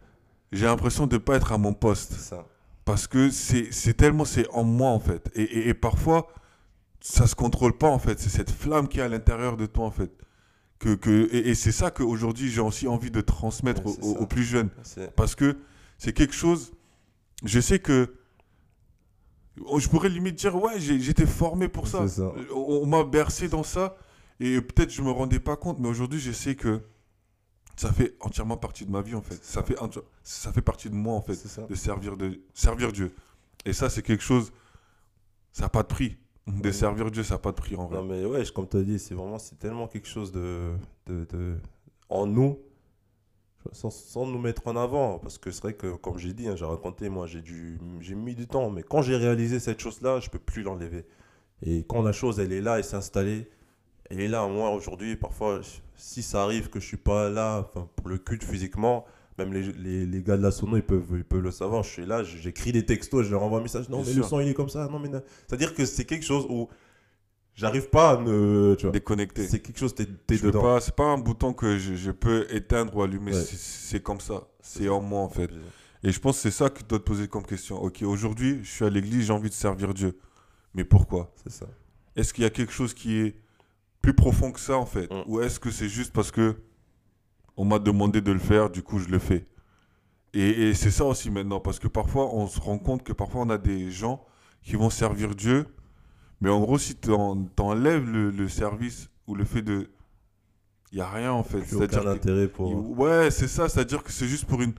J'ai 0.52 0.64
l'impression 0.64 1.06
de 1.06 1.16
ne 1.16 1.18
pas 1.18 1.36
être 1.36 1.52
à 1.52 1.58
mon 1.58 1.74
poste 1.74 2.12
ça. 2.14 2.46
parce 2.86 3.06
que 3.06 3.28
c'est 3.30 3.92
tellement 3.94 4.24
c'est 4.24 4.48
en 4.50 4.64
moi 4.64 4.88
en 4.90 5.00
fait. 5.00 5.30
Et, 5.34 5.74
parfois, 5.74 6.28
ça 7.00 7.26
se 7.26 7.34
contrôle 7.34 7.76
pas 7.76 7.88
en 7.90 7.98
fait. 7.98 8.18
C'est 8.18 8.30
cette 8.30 8.50
flamme 8.50 8.88
qui 8.88 8.98
est 9.00 9.02
à 9.02 9.08
l'intérieur 9.08 9.58
de 9.58 9.66
toi 9.66 9.84
en 9.84 9.90
fait. 9.90 10.10
Que, 10.78 10.94
que, 10.94 11.28
et 11.34 11.54
c'est 11.54 11.72
ça 11.72 11.90
qu'aujourd'hui 11.90 12.48
j'ai 12.50 12.60
aussi 12.62 12.86
envie 12.88 13.10
de 13.10 13.20
transmettre 13.20 13.84
Ouais, 13.84 14.16
aux, 14.16 14.26
plus 14.26 14.44
jeunes. 14.44 14.70
Parce 15.16 15.34
que 15.34 15.58
c'est 15.98 16.14
quelque 16.14 16.34
chose. 16.34 16.72
Je 17.44 17.60
sais 17.60 17.78
que. 17.80 18.14
Oh, 19.66 19.78
Je 19.78 19.88
pourrais 19.88 20.08
limite 20.08 20.36
dire, 20.36 20.54
ouais, 20.56 20.78
j'étais 20.80 21.26
formé 21.26 21.68
pour 21.68 21.86
ça. 21.88 22.04
On, 22.54 22.80
on 22.82 22.86
m'a 22.86 23.04
bercé 23.04 23.48
dans 23.48 23.62
ça. 23.62 23.96
Et 24.40 24.60
peut-être 24.60 24.90
je 24.90 25.02
me 25.02 25.10
rendais 25.10 25.40
pas 25.40 25.56
compte, 25.56 25.78
mais 25.80 25.88
aujourd'hui 25.88 26.20
je 26.20 26.30
sais 26.30 26.54
que 26.54 26.80
ça 27.76 27.92
fait 27.92 28.16
entièrement 28.20 28.56
partie 28.56 28.86
de 28.86 28.90
ma 28.90 29.02
vie 29.02 29.14
en 29.16 29.22
fait. 29.22 29.42
Ça 29.44 29.62
fait, 29.64 29.76
ça 30.22 30.52
fait 30.52 30.62
partie 30.62 30.88
de 30.90 30.94
moi 30.94 31.14
en 31.14 31.20
fait 31.22 31.36
de 31.68 31.74
servir, 31.74 32.16
de 32.16 32.40
servir 32.54 32.92
Dieu. 32.92 33.12
Et 33.64 33.72
ça, 33.72 33.90
c'est 33.90 34.02
quelque 34.02 34.22
chose, 34.22 34.52
ça 35.52 35.64
n'a 35.64 35.68
pas 35.68 35.82
de 35.82 35.88
prix. 35.88 36.16
De 36.46 36.68
Ouais. 36.68 36.72
servir 36.72 37.10
Dieu, 37.10 37.22
ça 37.24 37.34
n'a 37.34 37.38
pas 37.38 37.50
de 37.50 37.56
prix 37.56 37.74
en 37.76 37.86
vrai. 37.86 37.98
Non, 37.98 38.04
mais 38.04 38.24
ouais, 38.24 38.42
comme 38.54 38.66
tu 38.68 38.76
as 38.78 38.82
dit, 38.82 38.98
c'est 38.98 39.14
vraiment 39.14 39.38
c'est 39.38 39.58
tellement 39.58 39.86
quelque 39.86 40.08
chose 40.08 40.32
de, 40.32 40.70
de, 41.06 41.26
de- 41.30 41.56
en 42.08 42.26
nous, 42.26 42.58
sans, 43.72 43.90
sans 43.90 44.26
nous 44.26 44.38
mettre 44.38 44.66
en 44.66 44.76
avant. 44.76 45.18
Parce 45.18 45.38
que 45.38 45.50
c'est 45.50 45.62
vrai 45.62 45.74
que, 45.74 45.94
comme 45.96 46.18
j'ai 46.18 46.32
dit, 46.32 46.48
hein, 46.48 46.56
j'ai 46.56 46.64
raconté, 46.64 47.08
moi, 47.08 47.26
j'ai 47.26 47.42
dû- 47.42 47.78
j'ai 48.00 48.14
mis 48.14 48.34
du 48.34 48.46
temps. 48.46 48.70
Mais 48.70 48.82
quand 48.82 49.02
j'ai 49.02 49.16
réalisé 49.16 49.60
cette 49.60 49.80
chose-là, 49.80 50.20
je 50.20 50.30
peux 50.30 50.38
plus 50.38 50.62
l'enlever. 50.62 51.04
Et 51.62 51.84
quand 51.88 52.02
la 52.02 52.12
chose, 52.12 52.38
elle 52.40 52.52
est 52.52 52.60
là, 52.60 52.78
elle 52.78 52.84
s'est 52.84 52.96
installée, 52.96 53.48
elle 54.10 54.20
est 54.20 54.28
là. 54.28 54.46
Moi, 54.46 54.70
aujourd'hui, 54.70 55.16
parfois, 55.16 55.60
si 55.96 56.22
ça 56.22 56.42
arrive 56.42 56.70
que 56.70 56.78
je 56.80 56.86
suis 56.86 56.96
pas 56.96 57.28
là 57.28 57.62
pour 57.96 58.08
le 58.08 58.18
culte 58.18 58.44
physiquement, 58.44 59.04
même 59.38 59.52
les, 59.52 59.72
les, 59.72 60.06
les 60.06 60.22
gars 60.22 60.36
de 60.36 60.42
la 60.42 60.50
sono, 60.50 60.76
ils 60.76 60.82
peuvent, 60.82 61.04
ils 61.12 61.24
peuvent 61.24 61.42
le 61.42 61.50
savoir. 61.50 61.82
Je 61.82 61.90
suis 61.90 62.06
là, 62.06 62.22
j'écris 62.24 62.72
des 62.72 62.84
textos, 62.86 63.24
je 63.26 63.30
leur 63.30 63.42
envoie 63.42 63.58
un 63.60 63.62
message. 63.62 63.88
Non, 63.88 63.98
mais 63.98 64.04
sûr. 64.04 64.22
le 64.22 64.28
son, 64.28 64.40
il 64.40 64.48
est 64.48 64.54
comme 64.54 64.68
ça. 64.68 64.88
Non, 64.88 64.98
mais. 64.98 65.10
C'est-à-dire 65.46 65.74
que 65.74 65.84
c'est 65.84 66.04
quelque 66.04 66.24
chose 66.24 66.46
où 66.48 66.68
j'arrive 67.58 67.88
pas 67.90 68.12
à 68.12 68.16
me. 68.18 68.74
Tu 68.78 68.84
vois, 68.86 68.92
Déconnecté. 68.92 69.46
c'est 69.46 69.60
quelque 69.60 69.78
chose, 69.78 69.94
t'es 69.94 70.06
dedans. 70.06 70.60
pas, 70.62 70.80
c'est 70.80 70.94
pas 70.94 71.06
un 71.06 71.18
bouton 71.18 71.52
que 71.52 71.76
je, 71.76 71.94
je 71.94 72.10
peux 72.10 72.46
éteindre 72.54 72.96
ou 72.96 73.02
allumer. 73.02 73.32
Ouais. 73.32 73.42
C'est- 73.42 73.56
C'est 73.58 74.02
comme 74.02 74.20
ça. 74.20 74.46
C'est 74.60 74.88
en 74.88 75.00
moi 75.00 75.20
en 75.22 75.28
fait. 75.28 75.50
Et 76.04 76.12
je 76.12 76.20
pense 76.20 76.36
que 76.36 76.42
c'est 76.42 76.50
ça 76.50 76.70
que 76.70 76.78
tu 76.78 76.84
dois 76.84 76.98
te 77.00 77.04
poser 77.04 77.26
comme 77.26 77.44
question. 77.44 77.82
Ok, 77.82 78.02
aujourd'hui, 78.02 78.60
je 78.62 78.70
suis 78.70 78.84
à 78.84 78.90
l'église, 78.90 79.26
j'ai 79.26 79.32
envie 79.32 79.48
de 79.48 79.54
servir 79.54 79.92
Dieu. 79.94 80.16
Mais 80.74 80.84
pourquoi? 80.84 81.32
C'est 81.42 81.50
ça. 81.52 81.66
Est-ce 82.14 82.32
qu'il 82.32 82.44
y 82.44 82.46
a 82.46 82.50
quelque 82.50 82.72
chose 82.72 82.94
qui 82.94 83.16
est 83.18 83.36
plus 84.02 84.14
profond 84.14 84.52
que 84.52 84.60
ça 84.60 84.76
en 84.76 84.86
fait? 84.86 85.10
Mm. 85.12 85.22
Ou 85.26 85.40
est-ce 85.40 85.58
que 85.58 85.70
c'est 85.70 85.88
juste 85.88 86.12
parce 86.12 86.30
que 86.30 86.56
on 87.56 87.64
m'a 87.64 87.78
demandé 87.80 88.20
de 88.20 88.30
le 88.30 88.38
faire, 88.38 88.70
du 88.70 88.82
coup 88.82 88.98
je 89.00 89.08
le 89.08 89.18
fais? 89.18 89.46
Et, 90.34 90.68
et 90.68 90.74
c'est 90.74 90.90
ça 90.90 91.04
aussi 91.06 91.30
maintenant, 91.30 91.58
parce 91.58 91.78
que 91.78 91.88
parfois 91.88 92.32
on 92.34 92.46
se 92.46 92.60
rend 92.60 92.78
compte 92.78 93.02
que 93.02 93.12
parfois 93.14 93.40
on 93.40 93.50
a 93.50 93.58
des 93.58 93.90
gens 93.90 94.24
qui 94.62 94.76
vont 94.76 94.90
servir 94.90 95.34
Dieu, 95.34 95.66
mais 96.40 96.50
en 96.50 96.60
gros 96.60 96.78
si 96.78 96.94
tu 96.96 97.10
enlèves 97.58 98.08
le, 98.10 98.30
le 98.30 98.48
service 98.48 99.08
ou 99.26 99.34
le 99.34 99.44
fait 99.44 99.62
de... 99.62 99.88
Il 100.92 100.96
n'y 100.96 101.02
a 101.02 101.10
rien 101.10 101.32
en 101.32 101.42
fait. 101.42 101.58
Plus 101.60 101.76
aucun 101.76 102.06
intérêt 102.06 102.48
pour. 102.48 102.98
Ouais, 102.98 103.30
c'est 103.30 103.46
ça, 103.48 103.68
c'est-à-dire 103.68 104.02
que 104.02 104.10
c'est 104.10 104.26
juste 104.26 104.46
pour 104.46 104.62
une. 104.62 104.72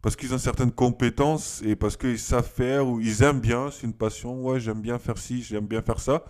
Parce 0.00 0.16
qu'ils 0.16 0.32
ont 0.32 0.38
certaines 0.38 0.72
compétences 0.72 1.60
et 1.62 1.76
parce 1.76 1.98
qu'ils 1.98 2.18
savent 2.18 2.48
faire 2.50 2.88
ou 2.88 2.98
ils 2.98 3.22
aiment 3.22 3.40
bien, 3.40 3.70
c'est 3.70 3.86
une 3.86 3.92
passion. 3.92 4.42
Ouais, 4.42 4.58
j'aime 4.58 4.80
bien 4.80 4.98
faire 4.98 5.18
ci, 5.18 5.42
j'aime 5.42 5.66
bien 5.66 5.82
faire 5.82 6.00
ça. 6.00 6.24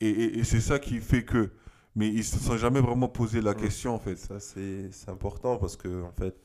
Et, 0.00 0.08
et- 0.08 0.38
et 0.38 0.44
c'est 0.44 0.60
ça 0.60 0.78
qui 0.78 0.98
fait 1.00 1.24
que. 1.24 1.50
Mais 1.96 2.06
ils 2.10 2.18
ne 2.18 2.22
se 2.22 2.38
sont 2.38 2.56
jamais 2.56 2.80
vraiment 2.80 3.08
posé 3.08 3.40
la 3.40 3.54
question 3.54 3.92
en 3.92 3.98
fait. 3.98 4.14
Ça, 4.14 4.38
c'est 4.38 4.88
important 5.08 5.56
parce 5.56 5.76
que, 5.76 6.04
en 6.04 6.12
fait, 6.12 6.36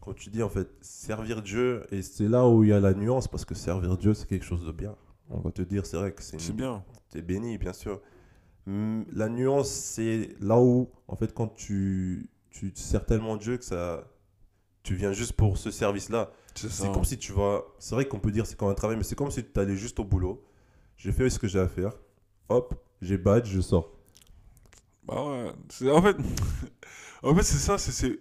quand 0.00 0.12
tu 0.14 0.28
dis, 0.30 0.42
en 0.42 0.48
fait, 0.48 0.68
servir 0.80 1.40
Dieu, 1.40 1.84
et 1.92 2.02
c'est 2.02 2.26
là 2.26 2.48
où 2.48 2.64
il 2.64 2.70
y 2.70 2.72
a 2.72 2.80
la 2.80 2.94
nuance, 2.94 3.28
parce 3.28 3.44
que 3.44 3.54
servir 3.54 3.96
Dieu, 3.96 4.12
c'est 4.14 4.26
quelque 4.26 4.44
chose 4.44 4.66
de 4.66 4.72
bien. 4.72 4.96
On 5.28 5.38
va 5.38 5.52
te 5.52 5.62
dire, 5.62 5.86
c'est 5.86 5.96
vrai 5.98 6.10
que 6.10 6.20
c'est 6.24 6.40
C'est 6.40 6.48
une- 6.50 6.56
bien. 6.56 6.82
T'es 7.10 7.22
béni, 7.22 7.58
bien 7.58 7.72
sûr. 7.72 8.00
Hum, 8.66 9.04
La 9.12 9.28
nuance, 9.28 9.70
c'est 9.70 10.30
là 10.40 10.58
où, 10.60 10.90
en 11.08 11.16
fait, 11.16 11.32
quand 11.34 11.48
tu, 11.48 12.30
tu 12.50 12.72
sers 12.74 13.04
tellement 13.06 13.36
Dieu 13.36 13.56
que 13.58 13.64
ça, 13.64 14.04
tu 14.82 14.94
viens 14.94 15.12
juste 15.12 15.34
pour 15.34 15.58
ce 15.58 15.70
service-là. 15.70 16.30
C'est 16.54 16.92
comme 16.92 17.04
si 17.04 17.18
tu 17.18 17.32
vas. 17.32 17.62
C'est 17.78 17.94
vrai 17.94 18.06
qu'on 18.08 18.18
peut 18.20 18.30
dire 18.32 18.46
c'est 18.46 18.56
comme 18.58 18.68
un 18.70 18.74
travail, 18.74 18.96
mais 18.96 19.04
c'est 19.04 19.14
comme 19.16 19.30
si 19.30 19.44
tu 19.44 19.60
allais 19.60 19.76
juste 19.76 20.00
au 20.00 20.04
boulot. 20.04 20.44
J'ai 20.96 21.12
fait 21.12 21.30
ce 21.30 21.38
que 21.38 21.48
j'ai 21.48 21.60
à 21.60 21.68
faire. 21.68 21.92
Hop, 22.48 22.74
j'ai 23.00 23.16
badge, 23.18 23.48
je 23.48 23.60
sors. 23.60 23.92
Bah 25.04 25.24
ouais. 25.24 25.90
En 25.90 26.02
fait, 26.02 26.16
en 27.22 27.34
fait 27.34 27.42
c'est 27.42 27.58
ça. 27.58 27.78
c'est- 27.78 28.20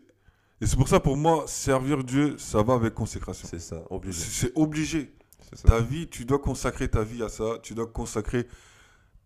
Et 0.62 0.66
c'est 0.68 0.76
pour 0.78 0.88
ça, 0.88 1.00
pour 1.00 1.18
moi, 1.18 1.46
servir 1.48 2.04
Dieu, 2.04 2.38
ça 2.38 2.62
va 2.64 2.74
avec 2.76 2.94
consécration. 2.94 3.48
C'est 3.50 3.60
ça, 3.60 3.84
obligé. 3.90 4.20
C'est 4.20 4.52
obligé. 4.56 5.14
Ça. 5.54 5.68
Ta 5.68 5.80
vie, 5.82 6.08
tu 6.08 6.26
dois 6.26 6.40
consacrer 6.40 6.90
ta 6.90 7.04
vie 7.04 7.24
à 7.24 7.30
ça. 7.30 7.58
Tu 7.64 7.74
dois 7.74 7.88
consacrer 7.88 8.48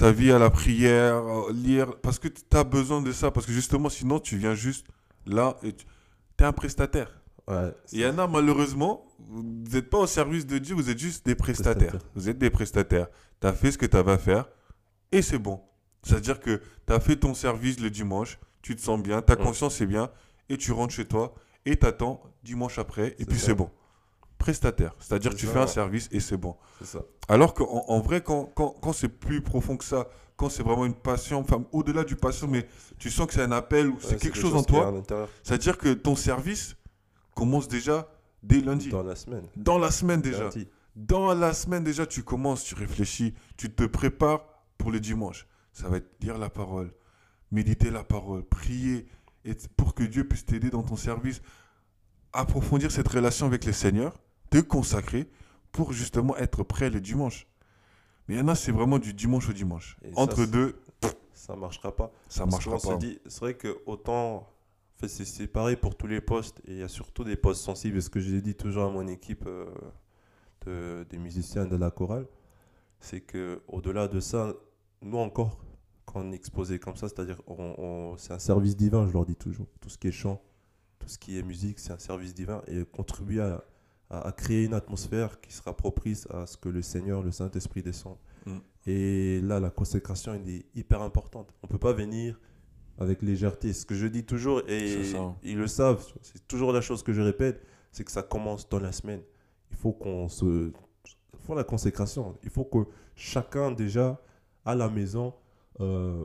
ta 0.03 0.12
vie 0.12 0.33
à 0.33 0.38
la 0.39 0.50
prière, 0.50 1.15
à 1.15 1.45
lire, 1.53 1.95
parce 2.01 2.19
que 2.19 2.27
tu 2.27 2.57
as 2.57 2.65
besoin 2.65 3.01
de 3.01 3.13
ça. 3.13 3.31
Parce 3.31 3.45
que 3.45 3.53
justement, 3.53 3.88
sinon, 3.88 4.19
tu 4.19 4.36
viens 4.38 4.53
juste 4.53 4.86
là 5.25 5.55
et 5.63 5.72
tu 5.72 5.86
es 6.39 6.43
un 6.43 6.51
prestataire. 6.51 7.22
Ouais, 7.48 7.72
Il 7.93 8.00
y 8.01 8.05
en 8.05 8.17
a, 8.17 8.27
malheureusement, 8.27 9.05
vous 9.17 9.43
n'êtes 9.72 9.89
pas 9.89 10.00
au 10.00 10.07
service 10.07 10.45
de 10.45 10.57
Dieu, 10.57 10.75
vous 10.75 10.89
êtes 10.89 11.00
juste 11.00 11.25
des 11.25 11.36
prestataires. 11.36 11.95
Vous 12.15 12.27
êtes 12.27 12.38
des 12.38 12.50
prestataires. 12.50 13.07
Tu 13.39 13.48
as 13.48 13.53
fait 13.53 13.72
ce 13.72 13.77
que 13.77 13.86
tu 13.86 13.95
avais 13.95 14.12
à 14.12 14.17
faire 14.17 14.50
et 15.13 15.22
c'est 15.22 15.39
bon. 15.39 15.62
C'est-à-dire 16.03 16.41
que 16.41 16.62
tu 16.86 16.93
as 16.93 17.00
fait 17.00 17.15
ton 17.15 17.33
service 17.33 17.79
le 17.79 17.89
dimanche, 17.89 18.39
tu 18.62 18.75
te 18.75 18.81
sens 18.81 19.01
bien, 19.01 19.22
ta 19.22 19.36
Ouais. 19.38 19.43
conscience 19.43 19.79
est 19.79 19.86
bien 19.86 20.10
et 20.50 20.57
tu 20.57 20.74
rentres 20.74 20.93
chez 20.93 21.05
toi 21.05 21.33
et 21.65 21.77
t'attends 21.77 22.22
dimanche 22.43 22.77
après 22.77 23.15
et 23.19 23.25
puis 23.25 23.39
c'est 23.39 23.53
bon. 23.55 23.69
Prestataire. 24.43 24.93
C'est-à-dire 25.00 25.31
que 25.31 25.38
tu 25.38 25.45
ça, 25.45 25.53
fais 25.53 25.59
un 25.59 25.67
service 25.67 26.09
et 26.12 26.19
c'est 26.19 26.35
bon. 26.35 26.57
ça. 26.83 27.00
Alors 27.29 27.53
qu'en 27.53 27.85
en 27.88 28.01
vrai, 28.01 28.19
quand, 28.19 28.51
quand, 28.53 28.75
quand 28.81 28.91
c'est 28.91 29.07
plus 29.07 29.41
profond 29.41 29.77
que 29.77 29.85
ça, 29.85 30.09
quand 30.35 30.50
c'est 30.50 30.63
vraiment 30.63 30.83
une 30.85 30.95
passion, 30.95 31.39
enfin 31.39 31.63
au-delà 31.71 32.03
du 32.03 32.17
passion, 32.17 32.50
mais 32.50 32.67
tu 33.00 33.09
sens 33.09 33.27
que 33.27 33.35
c'est 33.35 33.41
un 33.41 33.53
appel 33.53 33.88
ou 33.88 33.97
c'est 34.01 34.19
quelque 34.19 34.38
chose 34.38 34.53
en 34.53 34.63
toi, 34.63 34.93
c'est-à-dire 35.43 35.77
que 35.77 35.93
ton 35.93 36.17
service 36.17 36.75
commence 37.33 37.69
déjà 37.69 38.09
dès 38.43 38.59
lundi. 38.59 38.89
Dans 38.89 39.01
la 39.01 39.15
semaine. 39.15 39.45
Dans 39.55 39.77
la 39.77 39.91
semaine 39.91 40.19
déjà. 40.19 40.50
Dans 40.97 41.33
la 41.33 41.53
semaine 41.53 41.85
déjà, 41.85 42.05
tu 42.05 42.21
commences, 42.23 42.65
tu 42.65 42.75
réfléchis, 42.75 43.33
tu 43.55 43.73
te 43.73 43.85
prépares 43.85 44.45
pour 44.77 44.91
le 44.91 45.00
dimanche. 45.00 45.47
Ça 45.71 45.88
va 45.88 45.97
être 45.97 46.09
lire 46.19 46.38
la 46.38 46.50
parole, 46.50 46.91
méditer 47.50 47.91
la 47.91 48.03
parole, 48.03 48.43
prier 48.43 49.05
et 49.45 49.55
pour 49.77 49.93
que 49.93 50.03
Dieu 50.03 50.27
puisse 50.27 50.45
t'aider 50.45 50.69
dans 50.69 50.83
ton 50.83 50.97
service, 50.97 51.41
approfondir 52.33 52.91
cette 52.91 53.07
relation 53.07 53.45
avec 53.45 53.63
le 53.63 53.71
Seigneur, 53.71 54.19
te 54.53 54.62
consacrer 54.62 55.29
pour 55.72 55.93
justement 55.93 56.36
être 56.38 56.63
prêt 56.63 56.89
le 56.89 57.01
dimanche. 57.01 57.48
Mais 58.27 58.36
il 58.36 58.38
y 58.38 58.41
en 58.41 58.48
a, 58.48 58.55
c'est 58.55 58.72
vraiment 58.72 59.00
du 59.00 59.13
dimanche 59.13 59.50
au 59.50 59.53
dimanche. 59.53 59.98
Et 60.03 60.12
Entre 60.15 60.45
deux, 60.45 60.75
Ça 61.33 61.55
marchera 61.55 61.93
pas. 61.95 62.12
ça 62.29 62.41
Parce 62.45 62.51
marchera 62.65 62.77
pas. 62.77 63.00
c'est 63.27 63.39
vrai 63.39 63.55
que 63.55 63.79
autant, 63.86 64.48
c'est- 65.07 65.48
pareil 65.48 65.75
pour 65.75 65.95
tous 65.98 66.07
les 66.07 66.22
postes 66.22 66.62
et 66.65 66.72
il 66.74 66.77
y 66.79 66.83
a 66.83 66.88
surtout 66.88 67.24
des 67.25 67.36
postes 67.36 67.62
sensibles. 67.63 68.01
Ce 68.01 68.10
que 68.10 68.19
j'ai 68.22 68.41
dit 68.41 68.55
toujours 68.55 68.83
à 68.86 68.89
mon 68.89 69.07
équipe 69.07 69.45
euh, 69.45 69.65
de- 70.65 71.05
des 71.10 71.17
musiciens 71.17 71.65
de 71.65 71.75
la 71.75 71.91
chorale, 71.91 72.27
c'est 73.01 73.19
que 73.22 73.62
au-delà 73.67 74.07
de 74.07 74.19
ça, 74.22 74.53
nous 75.01 75.17
encore, 75.17 75.57
quand 76.05 76.22
on 76.22 76.31
est 76.31 76.36
exposé 76.36 76.79
comme 76.79 76.95
ça, 76.95 77.10
c'est-à-dire, 77.10 77.41
c'est 78.17 78.31
un 78.33 78.39
service 78.39 78.77
divin, 78.77 79.05
je 79.07 79.12
leur 79.13 79.25
dis 79.25 79.36
toujours. 79.36 79.67
Tout 79.81 79.89
ce 79.89 79.98
qui 79.98 80.07
est 80.07 80.12
chant, 80.13 80.41
tout 81.00 81.10
ce 81.10 81.17
qui 81.17 81.38
est 81.38 81.43
musique, 81.43 81.79
c'est 81.79 81.91
un 81.91 82.00
service 82.00 82.33
divin 82.33 82.62
et 82.67 82.86
contribuer 82.86 83.41
à, 83.41 83.62
à- 84.13 84.27
à 84.27 84.32
créer 84.32 84.63
une 84.65 84.74
atmosphère 84.74 85.41
qui 85.41 85.51
sera 85.53 85.75
propice 85.75 86.27
à 86.29 86.46
ce 86.46 86.55
que 86.58 86.70
le 86.70 86.82
Seigneur, 86.82 87.22
le 87.24 87.32
Saint-Esprit 87.32 87.82
descende. 87.84 88.17
Mm. 88.46 88.58
Et 88.86 89.41
là, 89.41 89.60
la 89.60 89.70
consécration 89.70 90.34
elle 90.34 90.48
est 90.50 90.65
hyper 90.75 91.01
importante. 91.01 91.50
On 91.63 91.67
ne 91.67 91.72
peut 91.72 91.79
pas 91.79 91.93
venir 91.93 92.39
avec 93.00 93.22
légèreté. 93.22 93.74
Ce 93.74 93.86
que 93.86 93.96
je 93.96 94.08
dis 94.08 94.24
toujours, 94.25 94.62
et 94.67 95.01
ils 95.43 95.58
le 95.58 95.67
savent, 95.67 96.03
c'est 96.22 96.48
toujours 96.48 96.72
la 96.72 96.82
chose 96.82 97.01
que 97.01 97.12
je 97.13 97.22
répète, 97.22 97.65
c'est 97.91 98.03
que 98.03 98.12
ça 98.12 98.24
commence 98.24 98.70
dans 98.70 98.79
la 98.79 98.91
semaine. 98.91 99.22
Il 99.72 99.77
faut 99.77 99.93
qu'on 99.93 100.27
se... 100.29 100.72
Il 101.34 101.39
faut 101.48 101.55
la 101.55 101.63
consécration. 101.63 102.38
Il 102.43 102.50
faut 102.50 102.65
que 102.65 102.79
chacun 103.15 103.72
déjà, 103.72 104.22
à 104.63 104.75
la 104.75 104.89
maison, 104.89 105.34
euh, 105.79 106.24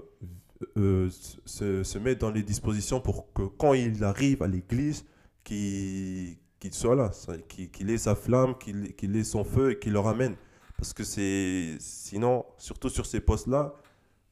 euh, 0.77 1.09
se, 1.47 1.83
se 1.83 1.99
mette 1.99 2.21
dans 2.21 2.31
les 2.31 2.43
dispositions 2.43 3.01
pour 3.01 3.33
que 3.33 3.43
quand 3.43 3.73
il 3.75 4.05
arrive 4.05 4.43
à 4.43 4.47
l'église, 4.47 5.05
qu'il 5.45 6.37
qu'il 6.59 6.75
soit 6.75 6.95
là, 6.95 7.11
qu'il 7.49 7.91
ait 7.91 7.99
sa 7.99 8.15
flamme, 8.15 8.55
qu'il 8.59 9.17
ait 9.17 9.25
son 9.25 9.45
feu 9.45 9.73
et 9.73 9.79
qu'il 9.79 9.93
le 9.93 10.01
ramène. 10.01 10.37
Parce 10.77 10.93
que 10.93 11.05
c'est. 11.05 11.77
Sinon, 11.81 12.45
surtout 12.57 12.89
sur 12.89 13.07
ces 13.07 13.21
postes-là, 13.21 13.75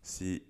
c'est 0.02 0.42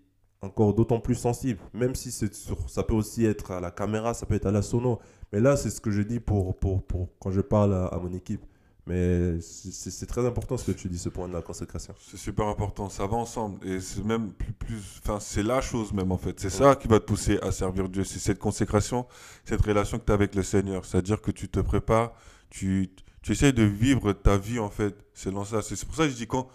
encore 0.43 0.75
d'autant 0.75 1.01
plus 1.01 1.15
sensible. 1.15 1.61
Même 1.73 1.95
si 1.95 2.13
sur, 2.13 2.69
ça 2.69 2.83
peut 2.83 2.95
aussi 2.95 3.25
être 3.25 3.51
à 3.51 3.61
la 3.61 3.71
caméra, 3.71 4.13
ça 4.13 4.27
peut 4.27 4.35
être 4.35 4.47
à 4.47 4.53
la 4.53 4.63
sono. 4.63 5.01
Mais 5.33 5.41
là, 5.41 5.57
c'est 5.57 5.71
ce 5.71 5.81
que 5.81 5.91
je 5.91 6.03
dis 6.03 6.21
pour, 6.21 6.59
quand 7.19 7.31
je 7.31 7.41
parle 7.41 7.75
à 7.75 7.99
mon 7.99 8.13
équipe. 8.13 8.45
Mais 8.87 9.41
c'est- 9.41 9.73
c'est 9.73 9.91
c'est 9.91 10.07
très 10.07 10.25
important 10.25 10.57
ce 10.57 10.65
que 10.71 10.71
tu 10.77 10.89
dis, 10.89 10.99
ce 10.99 11.09
point 11.09 11.27
de 11.29 11.33
la 11.33 11.43
consécration. 11.43 11.93
C'est 12.09 12.17
super 12.17 12.47
important, 12.47 12.89
ça 12.89 13.05
va 13.07 13.17
ensemble. 13.17 13.67
Et 13.67 13.81
c'est 13.81 14.05
même 14.05 14.33
plus, 14.33 14.53
plus 14.53 15.01
enfin, 15.03 15.19
c'est 15.21 15.43
la 15.43 15.61
chose 15.61 15.93
même 15.93 16.13
en 16.13 16.19
fait. 16.19 16.39
C'est 16.39 16.47
Ouais. 16.47 16.51
ça 16.69 16.77
qui 16.77 16.87
va 16.87 17.01
te 17.01 17.05
pousser 17.05 17.39
à 17.43 17.51
servir 17.51 17.89
Dieu. 17.89 18.05
C'est 18.05 18.21
cette 18.21 18.39
consécration, 18.39 19.07
cette 19.45 19.61
relation 19.63 19.99
que 19.99 20.05
tu 20.05 20.13
as 20.13 20.15
avec 20.15 20.35
le 20.37 20.45
Seigneur. 20.45 20.85
C'est-à-dire 20.85 21.21
que 21.21 21.33
tu 21.33 21.49
te 21.49 21.59
prépares, 21.59 22.13
tu, 22.49 22.91
tu 23.23 23.33
essayes 23.33 23.53
de 23.53 23.65
vivre 23.65 24.13
ta 24.13 24.37
vie 24.39 24.61
en 24.61 24.71
fait. 24.71 24.95
selon 25.15 25.45
ça. 25.45 25.63
C'est 25.63 25.75
c'est 25.77 25.87
pour 25.87 25.97
ça 25.97 26.05
que 26.05 26.11
je 26.11 26.17
dis 26.17 26.27
quand, 26.29 26.47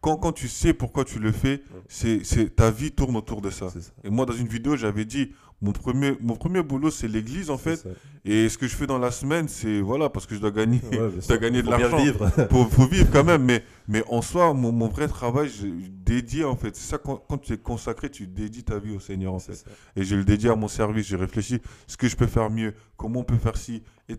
quand, 0.00 0.16
quand 0.16 0.32
tu 0.32 0.48
sais 0.48 0.72
pourquoi 0.72 1.04
tu 1.04 1.18
le 1.18 1.32
fais, 1.32 1.62
c'est 1.88 2.24
c'est- 2.24 2.54
ta 2.54 2.70
vie 2.70 2.92
tourne 2.92 3.16
autour 3.16 3.40
de 3.40 3.50
ça. 3.50 3.72
Et 4.04 4.10
moi, 4.10 4.26
dans 4.26 4.34
une 4.34 4.46
vidéo, 4.48 4.76
j'avais 4.76 5.04
dit, 5.04 5.32
mon 5.62 5.72
premier, 5.72 6.14
mon 6.20 6.36
premier 6.36 6.62
boulot, 6.62 6.90
c'est 6.90 7.08
l'église 7.08 7.48
en 7.50 7.56
fait. 7.58 7.82
Et 8.26 8.48
ce 8.48 8.58
que 8.58 8.66
je 8.68 8.76
fais 8.76 8.86
dans 8.86 8.98
la 8.98 9.10
semaine, 9.10 9.48
c'est 9.48 9.80
voilà, 9.80 10.10
parce 10.10 10.26
que 10.26 10.34
je 10.34 10.40
dois 10.40 10.50
gagner, 10.50 10.80
Ouais, 10.84 10.98
bien 10.98 11.10
je 11.16 11.20
sûr. 11.20 11.28
dois 11.28 11.38
gagner 11.38 11.62
de 11.62 11.70
l'argent 11.70 11.96
vivre. 11.96 12.28
faut 12.70 12.86
vivre 12.86 13.08
quand 13.10 13.24
même, 13.24 13.42
mais, 13.44 13.64
mais 13.88 14.04
en 14.08 14.20
soi, 14.22 14.52
mon, 14.52 14.70
mon 14.70 14.88
vrai 14.88 15.08
travail, 15.08 15.48
je 15.48 15.66
dédié 16.04 16.44
en 16.44 16.56
fait. 16.56 16.76
C'est 16.76 16.88
ça, 16.90 16.98
quand, 16.98 17.16
quand 17.28 17.38
tu 17.38 17.54
es 17.54 17.58
consacré, 17.58 18.10
tu 18.10 18.26
dédies 18.26 18.64
ta 18.64 18.78
vie 18.78 18.94
au 18.94 19.00
Seigneur 19.00 19.32
en 19.32 19.38
fait. 19.38 19.54
ça. 19.54 19.64
Et 19.96 20.04
je 20.04 20.14
le 20.14 20.24
dédie 20.24 20.48
à 20.48 20.56
mon 20.56 20.68
service, 20.68 21.06
j'ai 21.06 21.16
réfléchi 21.16 21.60
ce 21.86 21.96
que 21.96 22.06
je 22.06 22.16
peux 22.16 22.26
faire 22.26 22.50
mieux, 22.50 22.74
comment 22.96 23.20
on 23.20 23.24
peut 23.24 23.36
faire 23.38 23.56
ci. 23.56 23.82
Et, 24.08 24.16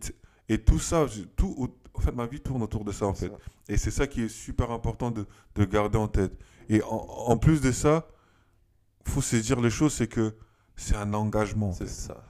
et 0.50 0.58
tout 0.58 0.80
ça, 0.80 1.06
tout, 1.36 1.70
en 1.98 2.02
fait, 2.02 2.12
ma 2.14 2.26
vie 2.26 2.40
tourne 2.40 2.62
autour 2.64 2.84
de 2.86 2.92
ça 2.92 3.06
en 3.06 3.14
fait. 3.14 3.30
Ça. 3.30 3.38
Et 3.70 3.78
c'est 3.78 3.92
ça 3.92 4.08
qui 4.08 4.24
est 4.24 4.30
super 4.30 4.72
important 4.72 5.12
de, 5.12 5.26
de 5.56 5.66
garder 5.66 5.98
en 5.98 6.08
tête. 6.08 6.34
Et 6.70 6.82
en, 6.84 6.88
en 6.88 7.38
plus 7.38 7.62
de 7.62 7.72
ça, 7.72 8.08
faut 9.06 9.22
se 9.22 9.36
dire 9.38 9.60
les 9.62 9.70
choses, 9.70 9.94
c'est 9.94 10.08
que 10.08 10.36
c'est 10.76 10.96
un 10.96 11.14
engagement. 11.14 11.70
en 11.70 11.74
C'est 11.74 11.88
ça. 11.88 12.24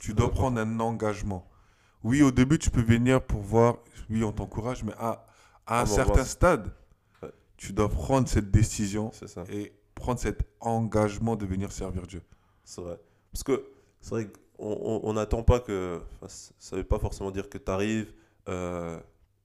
Tu 0.00 0.14
dois 0.14 0.30
prendre 0.30 0.60
un 0.60 0.80
engagement. 0.80 1.48
Oui, 2.04 2.22
au 2.22 2.30
début, 2.30 2.58
tu 2.58 2.70
peux 2.70 2.82
venir 2.82 3.22
pour 3.22 3.40
voir, 3.40 3.76
oui, 4.10 4.24
on 4.24 4.32
t'encourage, 4.32 4.82
mais 4.84 4.92
à, 4.98 5.24
à 5.66 5.80
un 5.82 5.86
certain 5.86 6.24
stade, 6.24 6.72
Ouais. 7.22 7.30
tu 7.56 7.72
dois 7.72 7.88
prendre 7.88 8.28
cette 8.28 8.50
décision 8.50 9.12
ça. 9.12 9.44
et 9.50 9.72
prendre 9.94 10.18
cet 10.18 10.42
engagement 10.60 11.36
de 11.36 11.46
venir 11.46 11.70
servir 11.70 12.06
Dieu. 12.06 12.22
C'est 12.64 12.80
vrai. 12.80 12.98
Parce 13.32 13.44
que 13.44 13.64
c'est 14.00 14.10
vrai 14.10 14.28
qu'on 14.58 15.12
n'attend 15.12 15.42
pas 15.44 15.60
que. 15.60 16.00
enfin, 16.20 16.26
ça 16.58 16.76
veut 16.76 16.84
pas 16.84 16.98
forcément 16.98 17.30
dire 17.30 17.48
que 17.48 17.58
tu 17.58 17.70
arrives, 17.70 18.12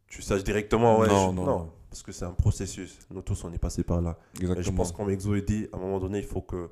tu 0.07 0.21
saches 0.21 0.43
directement. 0.43 0.99
Ouais, 0.99 1.07
Non, 1.07 1.29
je- 1.31 1.35
non, 1.35 1.45
non. 1.45 1.71
Parce 1.89 2.03
que 2.03 2.11
c'est 2.11 2.25
un 2.25 2.31
processus. 2.33 2.99
Nous 3.11 3.21
tous, 3.21 3.43
on 3.43 3.51
est 3.53 3.57
passé 3.57 3.83
par 3.83 4.01
là. 4.01 4.17
Et 4.35 4.45
je 4.45 4.51
Exactement. 4.51 4.77
pense 4.77 4.91
comme 4.91 5.09
Exo 5.09 5.35
dit, 5.39 5.67
à 5.73 5.77
un 5.77 5.79
moment 5.79 5.99
donné, 5.99 6.19
il 6.19 6.25
faut 6.25 6.41
que 6.41 6.69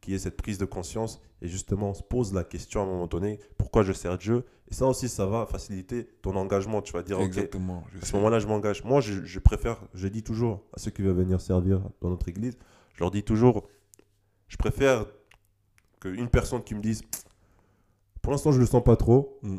qu'il 0.00 0.12
y 0.12 0.16
ait 0.16 0.20
cette 0.20 0.36
prise 0.36 0.58
de 0.58 0.64
conscience 0.64 1.20
et 1.42 1.48
justement 1.48 1.90
on 1.90 1.94
se 1.94 2.04
pose 2.04 2.32
la 2.32 2.44
question 2.44 2.80
à 2.80 2.84
un 2.84 2.86
moment 2.86 3.08
donné 3.08 3.40
pourquoi 3.56 3.82
je 3.82 3.92
sers 3.92 4.16
Dieu? 4.16 4.44
Et 4.70 4.74
ça 4.74 4.86
aussi 4.86 5.08
ça 5.08 5.26
va 5.26 5.44
faciliter 5.44 6.04
ton 6.22 6.36
engagement 6.36 6.82
tu 6.82 6.92
vas 6.92 7.02
dire 7.02 7.18
ok 7.18 7.26
Exactement. 7.26 7.82
à 8.00 8.06
ce 8.06 8.14
moment-là, 8.14 8.38
je 8.38 8.46
m'engage. 8.46 8.84
Moi, 8.84 9.00
je, 9.00 9.24
je 9.24 9.38
préfère, 9.40 9.80
je 9.94 10.06
dis 10.06 10.22
toujours 10.22 10.62
à 10.72 10.78
ceux 10.78 10.92
qui 10.92 11.02
veulent 11.02 11.16
venir 11.16 11.40
servir 11.40 11.80
dans 12.00 12.10
notre 12.10 12.28
église, 12.28 12.56
je 12.94 13.00
leur 13.00 13.10
dis 13.10 13.24
toujours, 13.24 13.66
je 14.46 14.56
préfère 14.56 15.04
qu'une 16.00 16.28
personne 16.28 16.62
qui 16.62 16.76
me 16.76 16.80
dise, 16.80 17.02
pour 18.22 18.30
l'instant, 18.32 18.52
je 18.52 18.60
le 18.60 18.66
sens 18.66 18.84
pas 18.84 18.94
trop. 18.96 19.38
Mm. 19.42 19.58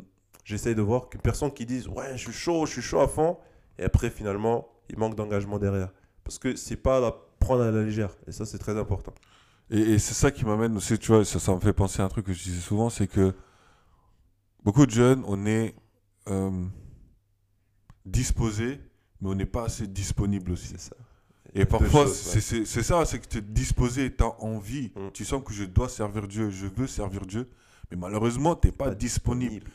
J'essaye 0.49 0.73
de 0.73 0.81
voir 0.81 1.09
qu'une 1.09 1.21
personne 1.21 1.51
qui 1.53 1.63
dise, 1.63 1.87
ouais, 1.87 2.13
je 2.17 2.23
suis 2.23 2.31
chaud, 2.33 2.65
je 2.65 2.71
suis 2.71 2.81
chaud 2.81 3.01
à 3.01 3.07
fond, 3.07 3.37
et 3.77 3.83
après, 3.83 4.09
finalement, 4.09 4.67
il 4.89 4.97
manque 4.97 5.13
d'engagement 5.13 5.59
derrière. 5.59 5.93
Parce 6.23 6.39
que 6.39 6.55
c'est 6.55 6.75
pas 6.75 6.99
la 6.99 7.13
prendre 7.39 7.61
à 7.61 7.69
la 7.69 7.83
légère, 7.83 8.09
et 8.25 8.31
ça, 8.31 8.47
c'est 8.47 8.57
très 8.57 8.75
important. 8.75 9.13
Et, 9.69 9.79
et 9.79 9.99
c'est 9.99 10.15
ça 10.15 10.31
qui 10.31 10.45
m'amène 10.45 10.75
aussi, 10.75 10.97
tu 10.97 11.11
vois, 11.11 11.23
ça, 11.23 11.39
ça 11.39 11.53
me 11.53 11.59
fait 11.59 11.71
penser 11.71 12.01
à 12.01 12.05
un 12.05 12.09
truc 12.09 12.25
que 12.25 12.33
je 12.33 12.41
disais 12.41 12.61
souvent, 12.61 12.89
c'est 12.89 13.05
que 13.05 13.35
beaucoup 14.63 14.87
de 14.87 14.91
jeunes, 14.91 15.23
on 15.27 15.45
est 15.45 15.75
euh, 16.29 16.65
disposés, 18.05 18.79
mais 19.21 19.29
on 19.29 19.35
n'est 19.35 19.45
pas 19.45 19.65
assez 19.65 19.85
disponible 19.85 20.53
aussi. 20.53 20.69
C'est 20.69 20.79
ça. 20.79 20.95
Et 21.53 21.65
parfois, 21.65 22.07
c'est 22.07 22.83
ça, 22.83 23.05
c'est 23.05 23.19
que 23.19 23.27
tu 23.27 23.37
es 23.37 23.41
disposé, 23.41 24.15
tu 24.15 24.23
as 24.23 24.43
envie, 24.43 24.91
Mm. 24.95 25.09
tu 25.13 25.25
sens 25.25 25.43
que 25.43 25.53
je 25.53 25.63
dois 25.65 25.89
servir 25.89 26.27
Dieu, 26.27 26.49
je 26.49 26.65
veux 26.65 26.87
servir 26.87 27.25
Dieu, 27.27 27.47
mais 27.91 27.97
malheureusement, 27.97 28.55
tu 28.55 28.67
n'es 28.67 28.71
pas, 28.71 28.85
Pas 28.89 28.95
disponible. 28.95 29.69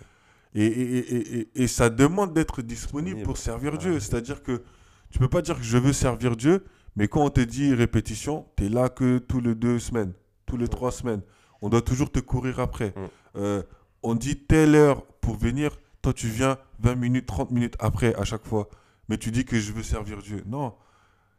Et, 0.55 0.67
et, 0.67 1.39
et, 1.39 1.63
et 1.63 1.67
ça 1.67 1.91
demande 1.91 2.33
d'être 2.33 2.63
disponible 2.63 3.23
pour 3.23 3.37
servir 3.39 3.73
Ouais. 3.73 3.79
Dieu. 3.79 4.01
C'est-à-dire 4.01 4.43
que 4.43 4.63
tu 5.11 5.19
peux 5.19 5.29
pas 5.29 5.43
dire 5.43 5.57
que 5.57 5.65
je 5.65 5.79
veux 5.79 5.93
servir 5.93 6.37
Dieu, 6.37 6.65
mais 6.97 7.09
quand 7.09 7.25
on 7.25 7.31
te 7.31 7.41
dit 7.41 7.75
répétition, 7.75 8.47
tu 8.57 8.67
es 8.67 8.69
là 8.69 8.89
que 8.89 9.19
tous 9.19 9.41
les 9.41 9.55
deux 9.55 9.79
semaines, 9.79 10.13
tous 10.47 10.57
les 10.57 10.69
trois 10.69 10.93
semaines. 10.93 11.23
On 11.63 11.69
doit 11.69 11.83
toujours 11.83 12.11
te 12.11 12.21
courir 12.21 12.61
après. 12.61 12.91
Mm. 12.91 13.09
Euh, 13.37 13.63
on 14.03 14.15
dit 14.15 14.37
telle 14.37 14.75
heure 14.75 15.05
pour 15.21 15.37
venir, 15.37 15.71
toi 16.03 16.13
tu 16.13 16.29
viens 16.29 16.59
20 16.81 16.95
minutes, 16.97 17.27
30 17.27 17.51
minutes 17.51 17.77
après 17.79 18.15
à 18.15 18.25
chaque 18.25 18.47
fois. 18.47 18.69
Mais 19.09 19.19
tu 19.19 19.31
dis 19.31 19.45
que 19.45 19.59
je 19.59 19.73
veux 19.73 19.83
servir 19.83 20.19
Dieu. 20.23 20.43
Non. 20.47 20.75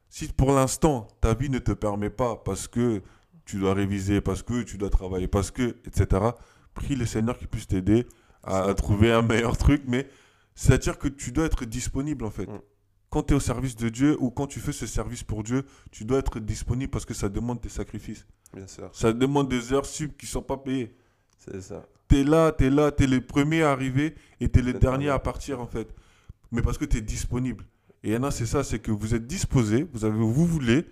Si 0.10 0.28
pour 0.28 0.52
l'instant, 0.52 1.08
ta 1.22 1.34
vie 1.34 1.50
ne 1.50 1.60
te 1.60 1.72
permet 1.72 2.10
pas 2.10 2.36
parce 2.36 2.68
que 2.68 3.02
tu 3.46 3.58
dois 3.58 3.74
réviser, 3.74 4.22
parce 4.22 4.42
que 4.42 4.64
tu 4.64 4.78
dois 4.78 4.90
travailler, 4.90 5.28
parce 5.28 5.52
que, 5.52 5.76
etc., 5.86 6.22
prie 6.74 6.96
le 6.96 7.06
Seigneur 7.06 7.38
qui 7.38 7.48
puisse 7.48 7.68
t'aider 7.68 8.08
à, 8.46 8.64
à 8.64 8.74
trouver 8.74 9.12
un 9.12 9.22
meilleur 9.22 9.58
truc. 9.58 9.84
Mais 9.88 10.08
c'est-à-dire 10.56 10.98
que 10.98 11.08
tu 11.08 11.32
dois 11.32 11.46
être 11.46 11.66
disponible 11.66 12.26
en 12.26 12.32
fait. 12.32 12.48
Mm. 12.48 12.62
Quand 13.10 13.24
tu 13.24 13.34
es 13.34 13.36
au 13.38 13.40
service 13.40 13.76
de 13.76 13.90
Dieu 13.90 14.18
ou 14.20 14.30
quand 14.30 14.48
tu 14.48 14.60
fais 14.60 14.72
ce 14.72 14.86
service 14.86 15.24
pour 15.24 15.44
Dieu, 15.44 15.64
tu 15.92 16.04
dois 16.06 16.20
être 16.20 16.40
disponible 16.40 16.92
parce 16.92 17.06
que 17.06 17.14
ça 17.14 17.30
demande 17.30 17.62
tes 17.62 17.70
sacrifices. 17.70 18.26
Bien 18.54 18.68
sûr. 18.68 18.90
Ça 18.94 19.14
demande 19.14 19.50
des 19.50 19.74
heures 19.74 19.86
sub 19.86 20.16
qui 20.18 20.26
sont 20.26 20.42
pas 20.42 20.58
payées. 20.58 20.96
C'est 21.38 21.62
ça. 21.62 21.86
T'es 22.08 22.24
là, 22.24 22.52
t'es 22.52 22.70
là, 22.70 22.92
t'es 22.92 23.08
le 23.08 23.22
premier 23.22 23.64
à 23.64 23.72
arriver 23.72 24.16
et 24.40 24.50
t'es 24.50 24.62
le 24.62 24.74
C'est 24.74 24.80
dernier 24.80 25.10
à 25.10 25.20
partir 25.20 25.62
en 25.62 25.66
fait. 25.66 25.94
Mais 26.52 26.62
parce 26.62 26.78
que 26.78 26.86
t'es 26.86 27.02
disponible. 27.02 27.66
Et 28.04 28.10
il 28.10 28.14
y 28.14 28.18
en 28.18 28.24
a, 28.24 28.32
c'est 28.32 28.46
ça, 28.46 28.64
c'est 28.64 28.80
que 28.80 28.92
vous 28.92 29.16
êtes 29.16 29.26
disposé, 29.26 29.88
vous 29.94 30.06
avez, 30.06 30.18
vous 30.18 30.46
voulez, 30.46 30.86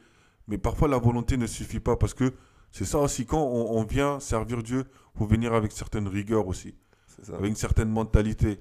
mais 0.48 0.58
parfois 0.58 0.88
la 0.88 0.98
volonté 0.98 1.38
ne 1.38 1.46
suffit 1.46 1.80
pas 1.80 1.96
parce 1.96 2.14
que 2.14 2.34
c'est 2.72 2.86
ça 2.86 3.00
aussi 3.00 3.26
quand 3.26 3.42
on, 3.42 3.78
on 3.78 3.84
vient 3.84 4.20
servir 4.20 4.64
Dieu, 4.64 4.86
faut 5.16 5.26
venir 5.26 5.54
avec 5.54 5.72
certaines 5.72 6.08
rigueurs 6.08 6.48
aussi, 6.48 6.74
ça. 7.22 7.36
avec 7.36 7.50
une 7.50 7.56
certaine 7.56 7.90
mentalité. 7.90 8.60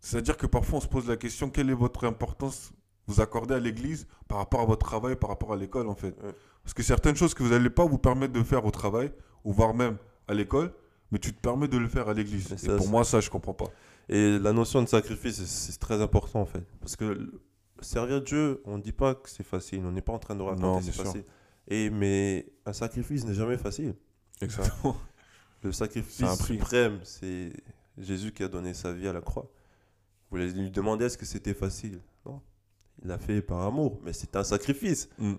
C'est-à-dire 0.00 0.36
que 0.36 0.46
parfois 0.46 0.78
on 0.78 0.80
se 0.80 0.88
pose 0.88 1.08
la 1.08 1.16
question 1.16 1.50
quelle 1.50 1.70
est 1.70 1.74
votre 1.74 2.04
importance 2.04 2.72
vous 3.08 3.20
accordez 3.20 3.54
à 3.54 3.58
l'église 3.58 4.06
par 4.28 4.38
rapport 4.38 4.60
à 4.60 4.66
votre 4.66 4.86
travail, 4.86 5.16
par 5.16 5.30
rapport 5.30 5.52
à 5.52 5.56
l'école 5.56 5.88
en 5.88 5.94
fait. 5.94 6.14
Ouais. 6.22 6.34
Parce 6.62 6.74
que 6.74 6.82
certaines 6.82 7.16
choses 7.16 7.34
que 7.34 7.42
vous 7.42 7.48
n'allez 7.48 7.70
pas 7.70 7.86
vous 7.86 7.98
permettre 7.98 8.34
de 8.34 8.42
faire 8.42 8.64
au 8.64 8.70
travail, 8.70 9.10
ou 9.44 9.52
voire 9.52 9.74
même 9.74 9.96
à 10.28 10.34
l'école, 10.34 10.72
mais 11.10 11.18
tu 11.18 11.32
te 11.32 11.40
permets 11.40 11.68
de 11.68 11.78
le 11.78 11.88
faire 11.88 12.08
à 12.08 12.14
l'église. 12.14 12.52
Et 12.62 12.76
pour 12.76 12.86
moi, 12.88 13.02
ça, 13.04 13.20
je 13.20 13.30
comprends 13.30 13.54
pas. 13.54 13.70
Et 14.10 14.38
la 14.38 14.52
notion 14.52 14.82
de 14.82 14.88
sacrifice, 14.88 15.42
c'est- 15.42 15.78
très 15.80 16.00
important 16.02 16.42
en 16.42 16.46
fait. 16.46 16.62
Parce 16.80 16.96
que 16.96 17.32
servir 17.80 18.20
Dieu, 18.22 18.60
on 18.66 18.76
ne 18.76 18.82
dit 18.82 18.92
pas 18.92 19.14
que 19.14 19.28
c'est 19.30 19.44
facile. 19.44 19.82
On 19.86 19.92
n'est 19.92 20.02
pas 20.02 20.12
en 20.12 20.18
train 20.18 20.34
de 20.36 20.42
raconter 20.42 20.84
c'est 20.84 21.02
facile. 21.02 21.24
Et, 21.68 21.88
mais 21.90 22.46
un 22.66 22.72
sacrifice 22.72 23.24
n'est 23.24 23.34
jamais 23.34 23.56
facile. 23.56 23.94
Exactement. 24.42 24.96
Le 25.62 25.72
sacrifice 25.72 26.44
suprême, 26.44 27.00
c'est 27.02 27.52
Jésus 27.96 28.32
qui 28.32 28.42
a 28.42 28.48
donné 28.48 28.74
sa 28.74 28.92
vie 28.92 29.08
à 29.08 29.12
la 29.12 29.20
croix. 29.20 29.50
Vous 30.30 30.36
lui 30.36 30.70
demander 30.70 31.06
est-ce 31.06 31.18
que 31.18 31.24
c'était 31.24 31.54
facile? 31.54 32.00
Non. 32.26 32.40
Il 33.02 33.08
l'a 33.08 33.18
fait 33.18 33.40
par 33.40 33.62
amour, 33.62 33.98
mais 34.04 34.12
c'est 34.12 34.36
un 34.36 34.44
sacrifice. 34.44 35.08
Mm. 35.18 35.34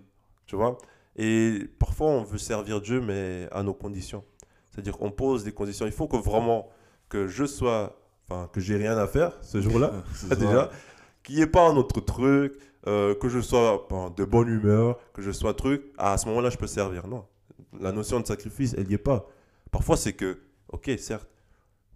Tu 0.46 0.56
vois? 0.56 0.78
Et 1.16 1.70
parfois, 1.78 2.08
on 2.08 2.24
veut 2.24 2.38
servir 2.38 2.82
Dieu, 2.82 3.02
mais 3.02 3.48
à 3.52 3.62
nos 3.62 3.74
conditions. 3.74 4.24
C'est-à-dire 4.72 4.98
qu'on 4.98 5.12
pose 5.12 5.44
des 5.44 5.52
conditions. 5.52 5.86
Il 5.86 5.92
faut 5.92 6.08
que 6.08 6.18
vraiment 6.18 6.70
que 7.08 7.28
je 7.28 7.46
sois, 7.46 8.00
enfin, 8.28 8.50
que 8.52 8.60
j'ai 8.60 8.78
rien 8.78 8.98
à 8.98 9.08
faire 9.08 9.38
ce 9.42 9.62
jour-là, 9.62 10.04
déjà, 10.40 10.72
qu'il 11.24 11.36
n'y 11.36 11.42
ait 11.42 11.48
pas 11.48 11.68
un 11.68 11.76
autre 11.76 12.02
truc, 12.02 12.54
euh, 12.88 13.14
que 13.16 13.30
je 13.30 13.40
sois 13.40 13.88
ben, 13.90 14.12
de 14.16 14.26
bonne 14.26 14.48
humeur, 14.48 14.98
que 15.14 15.22
je 15.22 15.32
sois 15.32 15.54
truc. 15.54 15.84
Ah, 15.98 16.14
à 16.14 16.18
ce 16.18 16.28
moment-là, 16.28 16.50
je 16.50 16.58
peux 16.58 16.68
servir. 16.68 17.08
Non. 17.08 17.26
La 17.80 17.92
notion 17.92 18.20
de 18.20 18.26
sacrifice, 18.26 18.74
elle 18.78 18.88
n'y 18.88 18.94
est 18.94 18.98
pas. 18.98 19.28
Parfois, 19.72 19.98
c'est 19.98 20.14
que, 20.14 20.40
ok, 20.70 20.92
certes, 20.98 21.28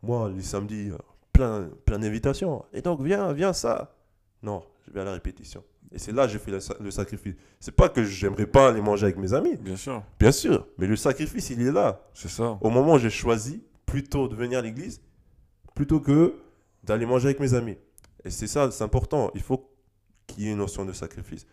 moi, 0.02 0.30
les 0.30 0.42
samedis, 0.44 0.90
euh, 0.92 0.98
plein, 1.32 1.70
plein 1.86 2.00
d'invitations. 2.00 2.66
Et 2.74 2.82
donc, 2.82 3.02
viens, 3.02 3.32
viens, 3.34 3.54
ça. 3.54 3.96
Non, 4.42 4.64
je 4.88 4.92
vais 4.92 5.02
à 5.02 5.04
la 5.06 5.14
répétition. 5.14 5.64
Et 5.92 6.00
c'est 6.00 6.12
là 6.12 6.26
que 6.26 6.34
j'ai 6.34 6.40
fait 6.40 6.52
le, 6.52 6.60
sa- 6.60 6.76
le 6.80 6.92
sacrifice. 6.92 7.36
C'est 7.60 7.72
pas 7.76 7.88
que 7.90 8.04
j'aimerais 8.04 8.48
pas 8.48 8.70
aller 8.70 8.82
manger 8.82 9.06
avec 9.06 9.18
mes 9.18 9.34
amis. 9.34 9.56
Bien 9.58 9.76
sûr, 9.76 10.04
Bien 10.20 10.32
sûr, 10.32 10.68
mais 10.78 10.88
le 10.88 10.96
sacrifice, 10.96 11.50
il 11.52 11.62
est 11.62 11.72
là. 11.72 12.02
c'est 12.14 12.30
ça. 12.30 12.58
Au 12.62 12.70
moment 12.70 12.94
où 12.96 12.98
j'ai 13.00 13.10
choisi 13.12 13.64
plutôt 13.86 14.28
de 14.28 14.36
venir 14.36 14.60
à 14.60 14.62
l'église, 14.62 15.02
plutôt 15.76 16.00
que 16.00 16.36
d'aller 16.84 17.06
manger 17.06 17.28
avec 17.28 17.40
mes 17.40 17.54
amis. 17.54 17.78
Et 18.26 18.30
c'est 18.30 18.48
ça, 18.48 18.72
c'est 18.72 18.84
important. 18.84 19.32
Il 19.36 19.42
faut 19.42 19.70
qu'il 20.28 20.44
y 20.44 20.48
ait 20.48 20.52
une 20.52 20.58
notion 20.58 20.84
de 20.86 20.94
sacrifice. 20.94 21.46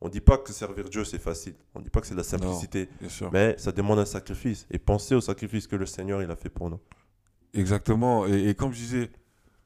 On 0.00 0.06
ne 0.06 0.12
dit 0.12 0.20
pas 0.20 0.38
que 0.38 0.52
servir 0.52 0.88
Dieu, 0.88 1.04
c'est 1.04 1.18
facile. 1.18 1.54
On 1.74 1.80
ne 1.80 1.84
dit 1.84 1.90
pas 1.90 2.00
que 2.00 2.06
c'est 2.06 2.14
de 2.14 2.18
la 2.18 2.24
simplicité. 2.24 2.88
Mais 3.32 3.56
ça 3.58 3.72
demande 3.72 3.98
un 3.98 4.04
sacrifice. 4.04 4.66
Et 4.70 4.78
pensez 4.78 5.14
au 5.14 5.20
sacrifice 5.20 5.66
que 5.66 5.76
le 5.76 5.86
Seigneur 5.86 6.22
il 6.22 6.30
a 6.30 6.36
fait 6.36 6.50
pour 6.50 6.70
nous. 6.70 6.80
Exactement. 7.52 8.26
Et, 8.26 8.50
et 8.50 8.54
comme 8.54 8.72
je 8.72 8.78
disais, 8.78 9.10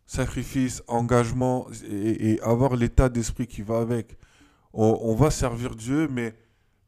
sacrifice, 0.07 0.83
engagement 0.87 1.66
et, 1.87 2.33
et 2.33 2.40
avoir 2.40 2.77
l'état 2.77 3.09
d'esprit 3.09 3.47
qui 3.47 3.62
va 3.62 3.81
avec. 3.81 4.16
On, 4.73 4.99
on 5.03 5.14
va 5.14 5.31
servir 5.31 5.77
Dieu, 5.77 6.09
mais 6.09 6.35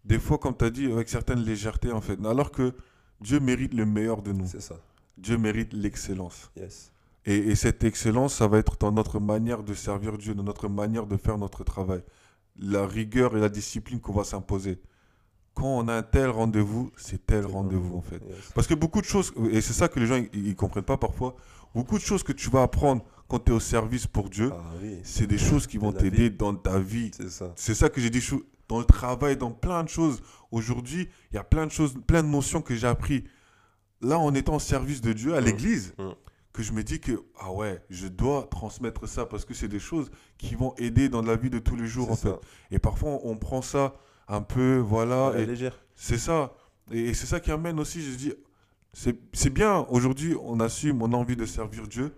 des 0.07 0.19
fois, 0.19 0.39
comme 0.39 0.57
tu 0.57 0.65
as 0.65 0.71
dit, 0.71 0.91
avec 0.91 1.09
certaines 1.09 1.43
légèretés, 1.43 1.93
en 1.93 2.01
fait. 2.01 2.19
Alors 2.25 2.51
que 2.51 2.73
Dieu 3.21 3.41
mérite 3.41 3.75
le 3.75 3.85
meilleur 3.85 4.23
de 4.23 4.33
nous. 4.33 4.47
C'est 4.47 4.61
ça. 4.61 4.77
Dieu 5.19 5.37
mérite 5.37 5.75
l'excellence. 5.75 6.51
Yes. 6.57 6.93
Et, 7.27 7.37
et 7.37 7.55
cette 7.55 7.85
excellence, 7.85 8.35
ça 8.35 8.47
va 8.47 8.59
être 8.59 8.77
dans 8.79 8.93
notre 8.93 9.21
manière 9.21 9.63
de 9.63 9.75
servir 9.75 10.17
Dieu, 10.17 10.35
dans 10.35 10.43
notre 10.43 10.69
manière 10.69 11.07
de 11.07 11.17
faire 11.19 11.37
notre 11.37 11.63
travail. 11.63 12.03
La 12.59 12.87
rigueur 12.87 13.37
et 13.37 13.41
la 13.41 13.49
discipline 13.49 14.01
qu'on 14.01 14.13
va 14.13 14.25
s'imposer. 14.25 14.81
Quand 15.55 15.67
on 15.79 15.89
a 15.89 15.95
un 15.95 16.03
tel 16.03 16.31
rendez-vous, 16.31 16.91
c'est 16.97 17.25
tel 17.27 17.47
rendez-vous 17.47 17.97
en 17.97 18.01
fait. 18.03 18.21
Yes. 18.29 18.51
Parce 18.55 18.67
que 18.67 18.75
beaucoup 18.75 19.01
de 19.01 19.07
choses, 19.07 19.33
et 19.51 19.61
c'est 19.61 19.73
ça 19.73 19.89
que 19.89 20.01
les 20.01 20.07
gens 20.07 20.21
ils, 20.33 20.55
comprennent 20.57 20.85
pas 20.85 20.97
parfois, 20.97 21.37
beaucoup 21.75 21.97
de 21.99 22.03
choses 22.03 22.23
que 22.23 22.33
tu 22.33 22.51
vas 22.51 22.63
apprendre 22.63 23.05
quand 23.29 23.39
tu 23.39 23.53
es 23.53 23.55
au 23.55 23.61
service 23.61 24.07
pour 24.07 24.29
Dieu, 24.31 24.51
Ah 24.53 24.63
oui, 24.83 24.99
c'est 25.05 25.27
des 25.27 25.39
choses 25.39 25.67
qui 25.67 25.79
vont 25.79 25.93
t'aider 25.93 26.31
dans 26.31 26.55
ta 26.55 26.79
vie. 26.79 27.11
c'est 27.17 27.31
ça. 27.31 27.53
Ça 27.57 27.89
que 27.89 28.01
j'ai 28.01 28.11
dit 28.11 28.25
dans 28.69 28.79
le 28.79 28.85
travail, 28.85 29.37
dans 29.37 29.51
plein 29.53 29.85
de 29.85 29.89
choses. 29.89 30.23
Aujourd'hui, 30.51 31.09
il 31.33 31.37
y 31.37 31.39
a 31.39 31.45
plein 31.45 31.67
de 31.67 31.71
choses, 31.73 31.95
plein 32.07 32.23
de 32.23 32.29
notions 32.29 32.63
que 32.63 32.75
j'ai 32.75 32.87
appris. 32.87 33.25
Là, 34.01 34.19
en 34.19 34.35
étant 34.35 34.57
au 34.57 34.61
service 34.61 35.01
de 35.01 35.13
Dieu 35.13 35.35
à 35.35 35.41
Mm. 35.41 35.45
l'église, 35.45 35.95
Mm. 35.99 36.11
Que 36.55 36.63
je 36.63 36.73
me 36.73 36.83
dis 36.85 37.01
que, 37.01 37.23
ah 37.39 37.53
ouais, 37.53 37.83
je 37.91 38.07
dois 38.07 38.47
transmettre 38.49 39.07
ça 39.09 39.27
parce 39.27 39.45
que 39.45 39.53
c'est 39.53 39.69
des 39.69 39.81
choses 39.81 40.11
qui 40.39 40.55
vont 40.55 40.73
aider 40.77 41.09
dans 41.11 41.21
la 41.21 41.37
vie 41.37 41.51
de 41.51 41.59
tous 41.59 41.77
les 41.77 41.87
jours, 41.87 42.11
en 42.13 42.17
fait. 42.17 42.33
Et 42.71 42.79
parfois, 42.79 43.19
on 43.25 43.37
prend 43.37 43.61
ça 43.61 43.95
un 44.29 44.41
peu, 44.41 44.79
voilà, 44.79 45.35
et 45.37 45.45
légère. 45.47 45.77
c'est 45.97 46.17
ça. 46.17 46.55
Et, 46.93 47.07
et 47.07 47.15
c'est 47.15 47.27
ça 47.27 47.41
qui 47.41 47.51
amène 47.51 47.79
aussi, 47.81 48.01
je 48.01 48.17
dis, 48.17 48.33
c'est 48.93 49.19
c'est 49.33 49.51
bien, 49.51 49.85
aujourd'hui, 49.91 50.37
on 50.41 50.61
assume, 50.61 51.03
on 51.03 51.13
a 51.13 51.17
envie 51.17 51.37
de 51.37 51.45
servir 51.45 51.89
Dieu, 51.89 52.15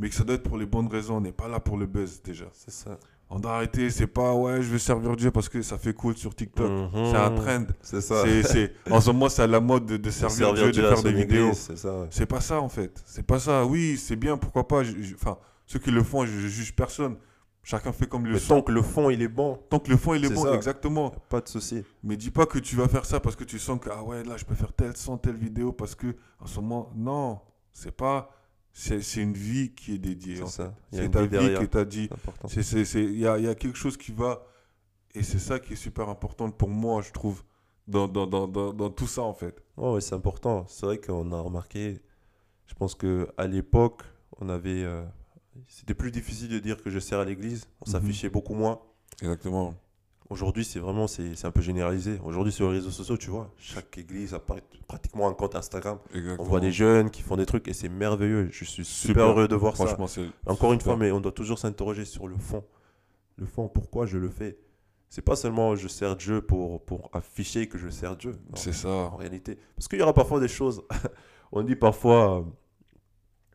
mais 0.00 0.08
que 0.08 0.16
ça 0.16 0.24
doit 0.24 0.34
être 0.34 0.42
pour 0.42 0.58
les 0.58 0.66
bonnes 0.66 0.88
raisons. 0.88 1.18
On 1.18 1.20
n'est 1.20 1.32
pas 1.32 1.46
là 1.46 1.60
pour 1.60 1.76
le 1.76 1.86
buzz, 1.86 2.20
déjà. 2.22 2.46
C'est 2.52 2.72
ça. 2.72 2.98
On 3.32 3.38
doit 3.38 3.52
arrêter, 3.54 3.90
c'est 3.90 4.08
pas, 4.08 4.34
ouais, 4.34 4.56
je 4.60 4.68
veux 4.68 4.78
servir 4.78 5.14
Dieu 5.16 5.30
parce 5.30 5.48
que 5.48 5.62
ça 5.62 5.78
fait 5.78 5.92
cool 5.94 6.16
sur 6.16 6.34
TikTok. 6.34 6.68
Mhm. 6.68 6.90
C'est 7.10 7.16
un 7.16 7.30
trend. 7.30 7.64
C'est 7.80 8.00
ça. 8.00 8.22
C'est, 8.24 8.42
c'est- 8.42 8.72
en 8.90 9.00
ce 9.00 9.10
moment, 9.10 9.28
c'est 9.28 9.42
à 9.42 9.46
la 9.46 9.60
mode 9.60 9.86
de, 9.86 9.96
de 9.96 10.10
servir, 10.10 10.52
Dieu, 10.54 10.72
de 10.72 10.82
faire 10.82 11.02
des 11.02 11.10
église, 11.10 11.22
vidéos. 11.26 11.52
C'est 11.54 11.76
ça. 11.78 11.92
ouais. 12.00 12.06
C'est 12.10 12.26
pas 12.26 12.40
ça, 12.40 12.60
en 12.60 12.68
fait. 12.68 13.00
C'est 13.06 13.24
pas 13.24 13.38
ça. 13.38 13.64
Oui, 13.64 13.96
c'est 13.96 14.16
bien, 14.16 14.36
pourquoi 14.36 14.66
pas. 14.66 14.82
je- 14.82 15.00
je- 15.00 15.14
Enfin, 15.14 15.38
ceux 15.66 15.78
qui 15.78 15.92
le 15.92 16.02
font, 16.02 16.26
je, 16.26 16.32
je 16.32 16.48
juge 16.48 16.74
personne. 16.74 17.16
Chacun 17.62 17.92
fait 17.92 18.06
comme 18.08 18.24
le 18.26 18.32
Mais 18.32 18.40
tant 18.40 18.62
que 18.62 18.72
le 18.72 18.80
fond 18.82 19.10
il 19.10 19.20
est 19.20 19.28
bon, 19.28 19.60
Tant 19.68 19.78
que 19.78 19.90
le 19.90 19.96
fond, 19.98 20.14
il 20.14 20.24
est, 20.24 20.28
C'est 20.28 20.34
bon, 20.34 20.44
ça. 20.44 20.54
exactement. 20.54 21.10
pas 21.28 21.42
de 21.42 21.48
souci. 21.48 21.84
Mais 22.02 22.16
dis 22.16 22.30
pas 22.30 22.46
que 22.46 22.58
tu 22.58 22.74
vas 22.74 22.88
faire 22.88 23.04
ça 23.04 23.20
parce 23.20 23.36
que 23.36 23.44
tu 23.44 23.58
sens 23.58 23.78
que, 23.78 23.90
ah 23.92 24.02
ouais, 24.02 24.24
là, 24.24 24.38
je 24.38 24.44
peux 24.46 24.54
faire 24.54 24.72
telle 24.72 24.96
son, 24.96 25.18
telle 25.18 25.36
vidéo 25.36 25.70
parce 25.70 25.94
que, 25.94 26.16
en 26.40 26.46
ce 26.46 26.58
moment, 26.58 26.90
non. 26.96 27.38
C'est 27.72 27.94
pas. 27.94 28.30
C'est, 28.72 29.00
une 29.22 29.34
vie 29.34 29.72
qui 29.74 29.94
est 29.94 29.98
dédiée. 29.98 30.40
C'est 30.92 31.10
ta 31.10 31.22
vie 31.22 31.28
derrière. 31.28 31.60
que 31.60 31.64
tu 31.66 31.78
as 31.78 31.84
dit. 31.84 32.08
Il 32.94 33.18
y 33.18 33.26
a, 33.26 33.38
y 33.38 33.48
a 33.48 33.54
quelque 33.54 33.76
chose 33.76 33.96
qui 33.96 34.12
va. 34.12 34.44
Et 35.14 35.22
c'est 35.24 35.38
ça 35.40 35.58
qui 35.58 35.72
est 35.72 35.76
super 35.76 36.08
important 36.08 36.50
pour 36.50 36.68
moi, 36.68 37.02
je 37.02 37.10
trouve, 37.10 37.42
dans, 37.88 38.06
dans, 38.06 38.26
dans, 38.28 38.46
dans, 38.46 38.72
dans 38.72 38.90
tout 38.90 39.08
ça, 39.08 39.22
en 39.22 39.34
fait. 39.34 39.60
Ouais, 39.76 40.00
c'est 40.00 40.14
important. 40.14 40.64
C'est 40.68 40.86
vrai 40.86 40.98
qu'on 40.98 41.32
a 41.32 41.40
remarqué, 41.40 42.00
je 42.68 42.74
pense 42.74 42.94
que 42.94 43.28
à 43.36 43.46
l'époque, 43.48 44.02
on 44.40 44.48
avait. 44.48 44.84
euh, 44.84 45.02
C'était 45.66 45.94
plus 45.94 46.12
difficile 46.12 46.48
de 46.48 46.60
dire 46.60 46.80
que 46.80 46.90
je 46.90 47.00
sers 47.00 47.18
à 47.18 47.24
l'église. 47.24 47.66
On 47.80 47.90
Mhm. 47.90 47.92
s'affichait 47.92 48.30
beaucoup 48.30 48.54
moins. 48.54 48.80
Exactement. 49.20 49.74
Aujourd'hui, 50.30 50.64
c'est 50.64 50.78
vraiment 50.78 51.08
c'est 51.08 51.44
un 51.44 51.50
peu 51.50 51.60
généralisé. 51.60 52.20
Aujourd'hui, 52.24 52.52
sur 52.52 52.68
les 52.70 52.76
réseaux 52.76 52.92
sociaux, 52.92 53.16
tu 53.16 53.30
vois, 53.30 53.52
chaque 53.58 53.98
église 53.98 54.32
a 54.32 54.40
pratiquement 54.86 55.28
un 55.28 55.34
compte 55.34 55.56
Instagram. 55.56 55.98
Exactement. 56.14 56.44
On 56.44 56.48
voit 56.48 56.60
des 56.60 56.70
jeunes 56.70 57.10
qui 57.10 57.22
font 57.22 57.36
des 57.36 57.46
trucs 57.46 57.66
et 57.66 57.72
c'est 57.72 57.88
merveilleux. 57.88 58.48
Je 58.52 58.64
suis 58.64 58.84
super, 58.84 58.86
Super. 58.86 59.24
heureux 59.26 59.48
de 59.48 59.56
voir 59.56 59.76
ça. 59.76 59.86
Franchement, 59.86 60.06
c'est. 60.06 60.26
Encore 60.46 60.72
une 60.72 60.78
super. 60.78 60.92
fois, 60.94 61.04
mais 61.04 61.10
on 61.10 61.20
doit 61.20 61.32
toujours 61.32 61.58
s'interroger 61.58 62.04
sur 62.04 62.28
le 62.28 62.36
fond. 62.36 62.62
Le 63.38 63.46
fond, 63.46 63.66
pourquoi 63.68 64.06
je 64.06 64.18
le 64.18 64.28
fais? 64.28 64.56
C'est 65.08 65.22
pas 65.22 65.34
seulement 65.34 65.74
je 65.74 65.88
sers 65.88 66.14
Dieu 66.14 66.40
pour, 66.40 66.84
pour 66.84 67.10
afficher 67.12 67.68
que 67.68 67.76
je 67.76 67.88
sers 67.88 68.14
Dieu. 68.16 68.36
C'est 68.54 68.72
ça. 68.72 68.88
en 68.88 69.16
réalité. 69.16 69.58
Parce 69.74 69.88
qu'il 69.88 69.98
y 69.98 70.02
aura 70.02 70.14
parfois 70.14 70.38
des 70.38 70.46
choses. 70.46 70.82
on 71.50 71.64
dit 71.64 71.74
parfois. 71.74 72.46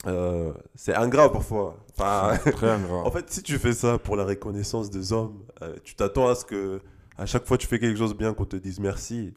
Euh, 0.08 0.54
c'est 0.76 0.94
ingrat 0.96 1.32
parfois. 1.32 1.78
Enfin, 1.98 2.38
Très 2.52 2.70
ingrat. 2.70 3.04
en 3.06 3.12
fait, 3.12 3.30
si 3.32 3.42
tu 3.44 3.58
fais 3.58 3.74
ça 3.74 3.98
pour 3.98 4.16
la 4.16 4.24
reconnaissance 4.26 4.90
des 4.90 5.14
hommes, 5.14 5.44
euh, 5.62 5.76
tu 5.84 5.96
t'attends 5.96 6.28
à 6.28 6.36
ce 6.36 6.46
que 6.46 6.80
à 7.18 7.26
chaque 7.26 7.46
fois 7.48 7.58
que 7.58 7.62
tu 7.64 7.68
fais 7.68 7.80
quelque 7.80 7.98
chose 7.98 8.12
de 8.14 8.18
bien 8.18 8.34
qu'on 8.34 8.46
te 8.46 8.56
dise 8.58 8.80
merci. 8.80 9.34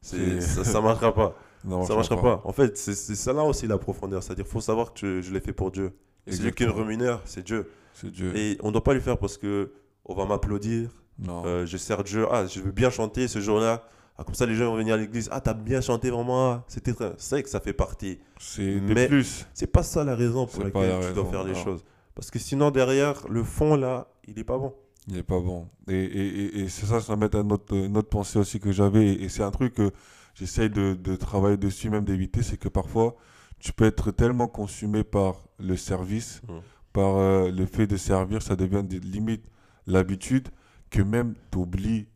C'est- 0.00 0.40
C'est- 0.40 0.40
ça, 0.40 0.64
ça 0.64 0.80
marchera 0.80 1.14
pas. 1.14 1.34
Non, 1.64 1.84
ça 1.86 1.94
marchera 1.94 2.20
pas. 2.20 2.40
En 2.44 2.52
fait, 2.52 2.76
c'est 2.76 2.94
c'est 2.94 3.14
ça 3.14 3.32
là 3.32 3.44
aussi 3.44 3.66
la 3.66 3.78
profondeur. 3.78 4.22
C'est-à-dire, 4.22 4.46
faut 4.46 4.60
savoir 4.60 4.92
que 4.92 5.00
je, 5.00 5.20
je 5.20 5.32
l'ai 5.32 5.40
fait 5.40 5.52
pour 5.52 5.70
Dieu. 5.70 5.92
Et 6.26 6.32
celui 6.32 6.52
qui 6.52 6.64
me 6.66 6.70
rémunère, 6.70 7.20
c'est 7.24 7.42
Dieu. 7.44 7.70
C'est 7.94 8.10
Dieu. 8.10 8.34
Et 8.36 8.56
on 8.62 8.68
ne 8.68 8.72
doit 8.72 8.84
pas 8.84 8.94
le 8.94 9.00
faire 9.00 9.18
parce 9.18 9.36
que 9.36 9.72
on 10.04 10.14
va 10.14 10.24
m'applaudir. 10.24 10.90
Euh, 11.28 11.66
je 11.66 11.76
sers 11.76 12.02
Dieu. 12.02 12.26
Ah, 12.30 12.46
je 12.46 12.60
veux 12.60 12.72
bien 12.72 12.90
chanter 12.90 13.28
ce 13.28 13.40
jour-là. 13.40 13.84
Ah, 14.18 14.24
comme 14.24 14.34
ça, 14.34 14.44
les 14.46 14.54
gens 14.54 14.66
vont 14.70 14.76
venir 14.76 14.94
à 14.94 14.98
l'église. 14.98 15.28
Ah, 15.32 15.40
t'as 15.40 15.54
bien 15.54 15.80
chanté 15.80 16.10
vraiment. 16.10 16.50
ah, 16.52 16.64
C'était 16.68 16.92
très. 16.92 17.12
C'est 17.16 17.36
vrai 17.36 17.42
que 17.42 17.48
ça 17.48 17.60
fait 17.60 17.72
partie. 17.72 18.18
c'est 18.38 18.80
mais- 18.80 19.08
plus. 19.08 19.46
C'est 19.54 19.66
pas 19.66 19.82
ça 19.82 20.04
la 20.04 20.14
raison 20.14 20.46
pour 20.46 20.62
laquelle 20.64 20.88
la 21.00 21.08
tu 21.08 21.14
dois 21.14 21.24
faire 21.30 21.44
les 21.44 21.52
non. 21.54 21.64
choses. 21.64 21.84
Parce 22.14 22.30
que 22.30 22.38
sinon, 22.38 22.70
derrière, 22.70 23.26
le 23.28 23.42
fond 23.42 23.74
là, 23.74 24.08
il 24.28 24.38
est 24.38 24.44
pas 24.44 24.58
bon. 24.58 24.74
Il 25.08 25.16
est 25.16 25.22
pas 25.22 25.40
bon. 25.40 25.66
Et, 25.88 25.94
et, 25.94 26.26
et, 26.44 26.60
et 26.60 26.68
c'est 26.68 26.86
ça, 26.86 27.00
ça 27.00 27.16
m'aide 27.16 27.34
à 27.34 27.40
une 27.40 27.50
autre, 27.52 27.74
une 27.74 27.96
autre 27.96 28.10
pensée 28.10 28.38
aussi 28.38 28.60
que 28.60 28.70
j'avais. 28.70 29.14
Et, 29.14 29.28
c'est 29.28 29.42
un 29.42 29.50
truc 29.50 29.74
que 29.74 29.90
j'essaye 30.34 30.68
de, 30.70 30.92
de 30.94 31.16
travailler 31.16 31.56
dessus, 31.56 31.88
même 31.90 32.04
d'éviter. 32.04 32.42
C'est 32.42 32.58
que 32.58 32.68
parfois, 32.68 33.16
tu 33.58 33.72
peux 33.72 33.86
être 33.86 34.10
tellement 34.10 34.46
consumé 34.46 35.02
par 35.04 35.36
le 35.58 35.76
service, 35.76 36.42
Mm. 36.46 36.52
par 36.92 37.16
euh, 37.16 37.50
le 37.50 37.64
fait 37.66 37.86
de 37.86 37.96
servir, 37.96 38.42
ça 38.42 38.54
devient 38.56 38.82
des 38.84 39.00
limites 39.00 39.44
l'habitude, 39.86 40.48
que 40.90 41.00
même 41.02 41.34
tu 41.50 41.58
oublies 41.58 42.06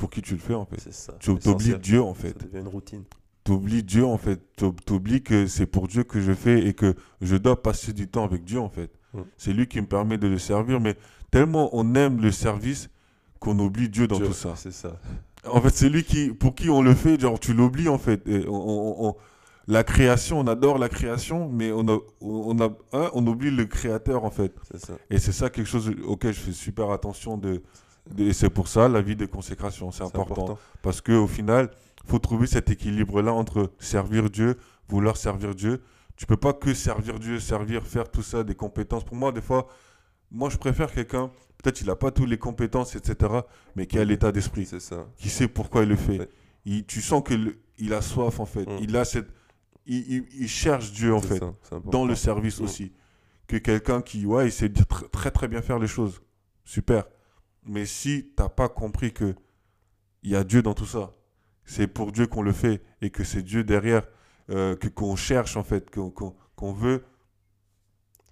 pour 0.00 0.08
qui 0.10 0.22
tu 0.22 0.32
le 0.34 0.40
fais 0.40 0.54
en 0.54 0.64
fait. 0.64 0.80
Ça. 0.90 1.12
Tu 1.20 1.30
oublies. 1.30 1.78
Dieu 1.78 2.02
en 2.02 2.14
fait. 2.14 2.28
Ça 2.40 2.46
devient 2.46 2.60
une 2.60 2.68
routine. 2.68 3.02
Tu 3.44 3.52
oublies 3.52 3.82
Dieu 3.82 4.04
en 4.04 4.16
fait. 4.18 4.40
Tu 4.56 4.92
oublies 4.92 5.22
que 5.22 5.46
c'est 5.46 5.66
pour 5.66 5.88
Dieu 5.88 6.04
que 6.04 6.20
je 6.20 6.32
fais 6.32 6.66
et 6.66 6.72
que 6.74 6.94
je 7.20 7.36
dois 7.36 7.62
passer 7.62 7.92
du 7.92 8.08
temps 8.08 8.24
avec 8.24 8.44
Dieu 8.44 8.58
en 8.60 8.70
fait. 8.70 8.90
Mm. 9.12 9.20
C'est 9.36 9.52
lui 9.52 9.66
qui 9.66 9.80
me 9.80 9.86
permet 9.86 10.16
de 10.18 10.26
le 10.26 10.38
servir. 10.38 10.80
Mais 10.80 10.96
tellement 11.30 11.68
on 11.72 11.94
aime 11.94 12.20
le 12.20 12.32
service 12.32 12.88
qu'on 13.40 13.58
oublie 13.58 13.88
Dieu 13.88 14.06
dans 14.06 14.16
Dieu, 14.16 14.26
tout 14.28 14.32
ça. 14.32 14.54
C'est 14.56 14.72
ça. 14.72 14.98
En 15.46 15.60
fait, 15.60 15.70
c'est 15.74 15.88
lui 15.88 16.02
qui, 16.04 16.30
pour 16.30 16.54
qui 16.54 16.68
on 16.70 16.82
le 16.82 16.94
fait, 16.94 17.18
genre 17.20 17.38
tu 17.40 17.52
l'oublies 17.54 17.88
en 17.88 17.98
fait. 17.98 18.26
Et 18.26 18.46
on, 18.48 18.52
on- 18.54 19.08
on- 19.08 19.16
la 19.68 19.84
création, 19.84 20.40
on 20.40 20.46
adore 20.46 20.78
la 20.78 20.88
création, 20.88 21.48
mais 21.48 21.70
on, 21.72 21.86
a, 21.88 21.98
on, 22.20 22.58
a, 22.60 22.70
hein, 22.92 23.10
on 23.14 23.24
oublie 23.26 23.50
le 23.50 23.66
créateur 23.66 24.24
en 24.24 24.30
fait. 24.30 24.52
Ça. 24.76 24.94
Et 25.10 25.18
c'est 25.18 25.32
ça 25.32 25.48
quelque 25.48 25.68
chose 25.68 25.92
auquel 26.06 26.32
je 26.34 26.40
fais 26.40 26.52
super 26.52 26.90
attention 26.90 27.36
de- 27.36 27.62
et 28.18 28.32
c'est 28.32 28.50
pour 28.50 28.68
ça 28.68 28.88
la 28.88 29.00
vie 29.02 29.16
de 29.16 29.26
consécration, 29.26 29.90
c'est 29.90 29.98
C'est 29.98 30.04
important. 30.04 30.58
Parce 30.82 31.00
qu'au 31.00 31.26
final, 31.26 31.70
faut 32.06 32.18
trouver 32.18 32.46
cet 32.46 32.70
équilibre-là 32.70 33.32
entre 33.32 33.70
servir 33.78 34.30
Dieu, 34.30 34.56
vouloir 34.88 35.16
servir 35.16 35.54
Dieu. 35.54 35.82
Tu 36.16 36.26
peux 36.26 36.36
pas 36.36 36.52
que 36.52 36.74
servir 36.74 37.18
Dieu, 37.18 37.38
servir, 37.40 37.86
faire 37.86 38.10
tout 38.10 38.22
ça, 38.22 38.42
des 38.44 38.54
compétences. 38.54 39.04
Pour 39.04 39.16
moi, 39.16 39.32
des 39.32 39.40
fois, 39.40 39.68
moi, 40.30 40.50
je 40.50 40.56
préfère 40.58 40.92
quelqu'un, 40.92 41.30
peut-être 41.62 41.80
il 41.80 41.86
n'a 41.86 41.96
pas 41.96 42.10
toutes 42.10 42.28
les 42.28 42.38
compétences, 42.38 42.94
etc., 42.96 43.32
mais 43.74 43.86
qui 43.86 43.98
a 43.98 44.04
l'état 44.04 44.30
d'esprit, 44.32 44.66
C'est 44.66 44.80
ça. 44.80 45.06
qui 45.16 45.28
sait 45.30 45.48
pourquoi 45.48 45.82
il 45.82 45.88
le 45.88 45.96
fait. 45.96 46.18
Ouais. 46.18 46.28
Il- 46.66 46.84
tu 46.84 47.00
sens 47.00 47.22
qu'il 47.26 47.56
il 47.78 47.94
a 47.94 48.02
soif, 48.02 48.38
en 48.40 48.44
fait. 48.46 48.66
Mm. 48.68 48.78
Il, 48.82 48.96
a 48.96 49.04
cette, 49.06 49.28
il, 49.86 50.12
il- 50.12 50.26
il 50.42 50.48
cherche 50.48 50.92
Dieu, 50.92 51.14
en 51.14 51.20
fait, 51.22 51.38
ça, 51.38 51.46
important. 51.76 51.90
dans 51.90 52.04
le 52.04 52.14
service 52.14 52.60
Mm. 52.60 52.64
aussi. 52.64 52.92
Que 53.46 53.56
quelqu'un 53.56 54.02
qui, 54.02 54.26
ouais, 54.26 54.46
il 54.48 54.52
sait 54.52 54.68
dire 54.68 54.84
tr- 54.84 55.08
très, 55.10 55.30
très 55.30 55.48
bien 55.48 55.62
faire 55.62 55.78
les 55.78 55.86
choses. 55.88 56.20
Super. 56.64 57.04
Mais 57.64 57.86
si 57.86 58.32
tu 58.36 58.42
n'as 58.42 58.48
pas 58.48 58.68
compris 58.68 59.12
que 59.12 59.34
il 60.22 60.30
y 60.30 60.36
a 60.36 60.44
Dieu 60.44 60.62
dans 60.62 60.74
tout 60.74 60.86
ça, 60.86 61.12
c'est 61.64 61.86
pour 61.86 62.12
Dieu 62.12 62.26
qu'on 62.26 62.42
le 62.42 62.52
fait 62.52 62.82
et 63.00 63.10
que 63.10 63.24
c'est 63.24 63.42
Dieu 63.42 63.64
derrière 63.64 64.06
euh, 64.50 64.76
que 64.76 64.88
qu'on 64.88 65.16
cherche 65.16 65.56
en 65.56 65.62
fait, 65.62 65.90
qu'on 65.90 66.10
qu'on 66.10 66.72
veut, 66.72 67.04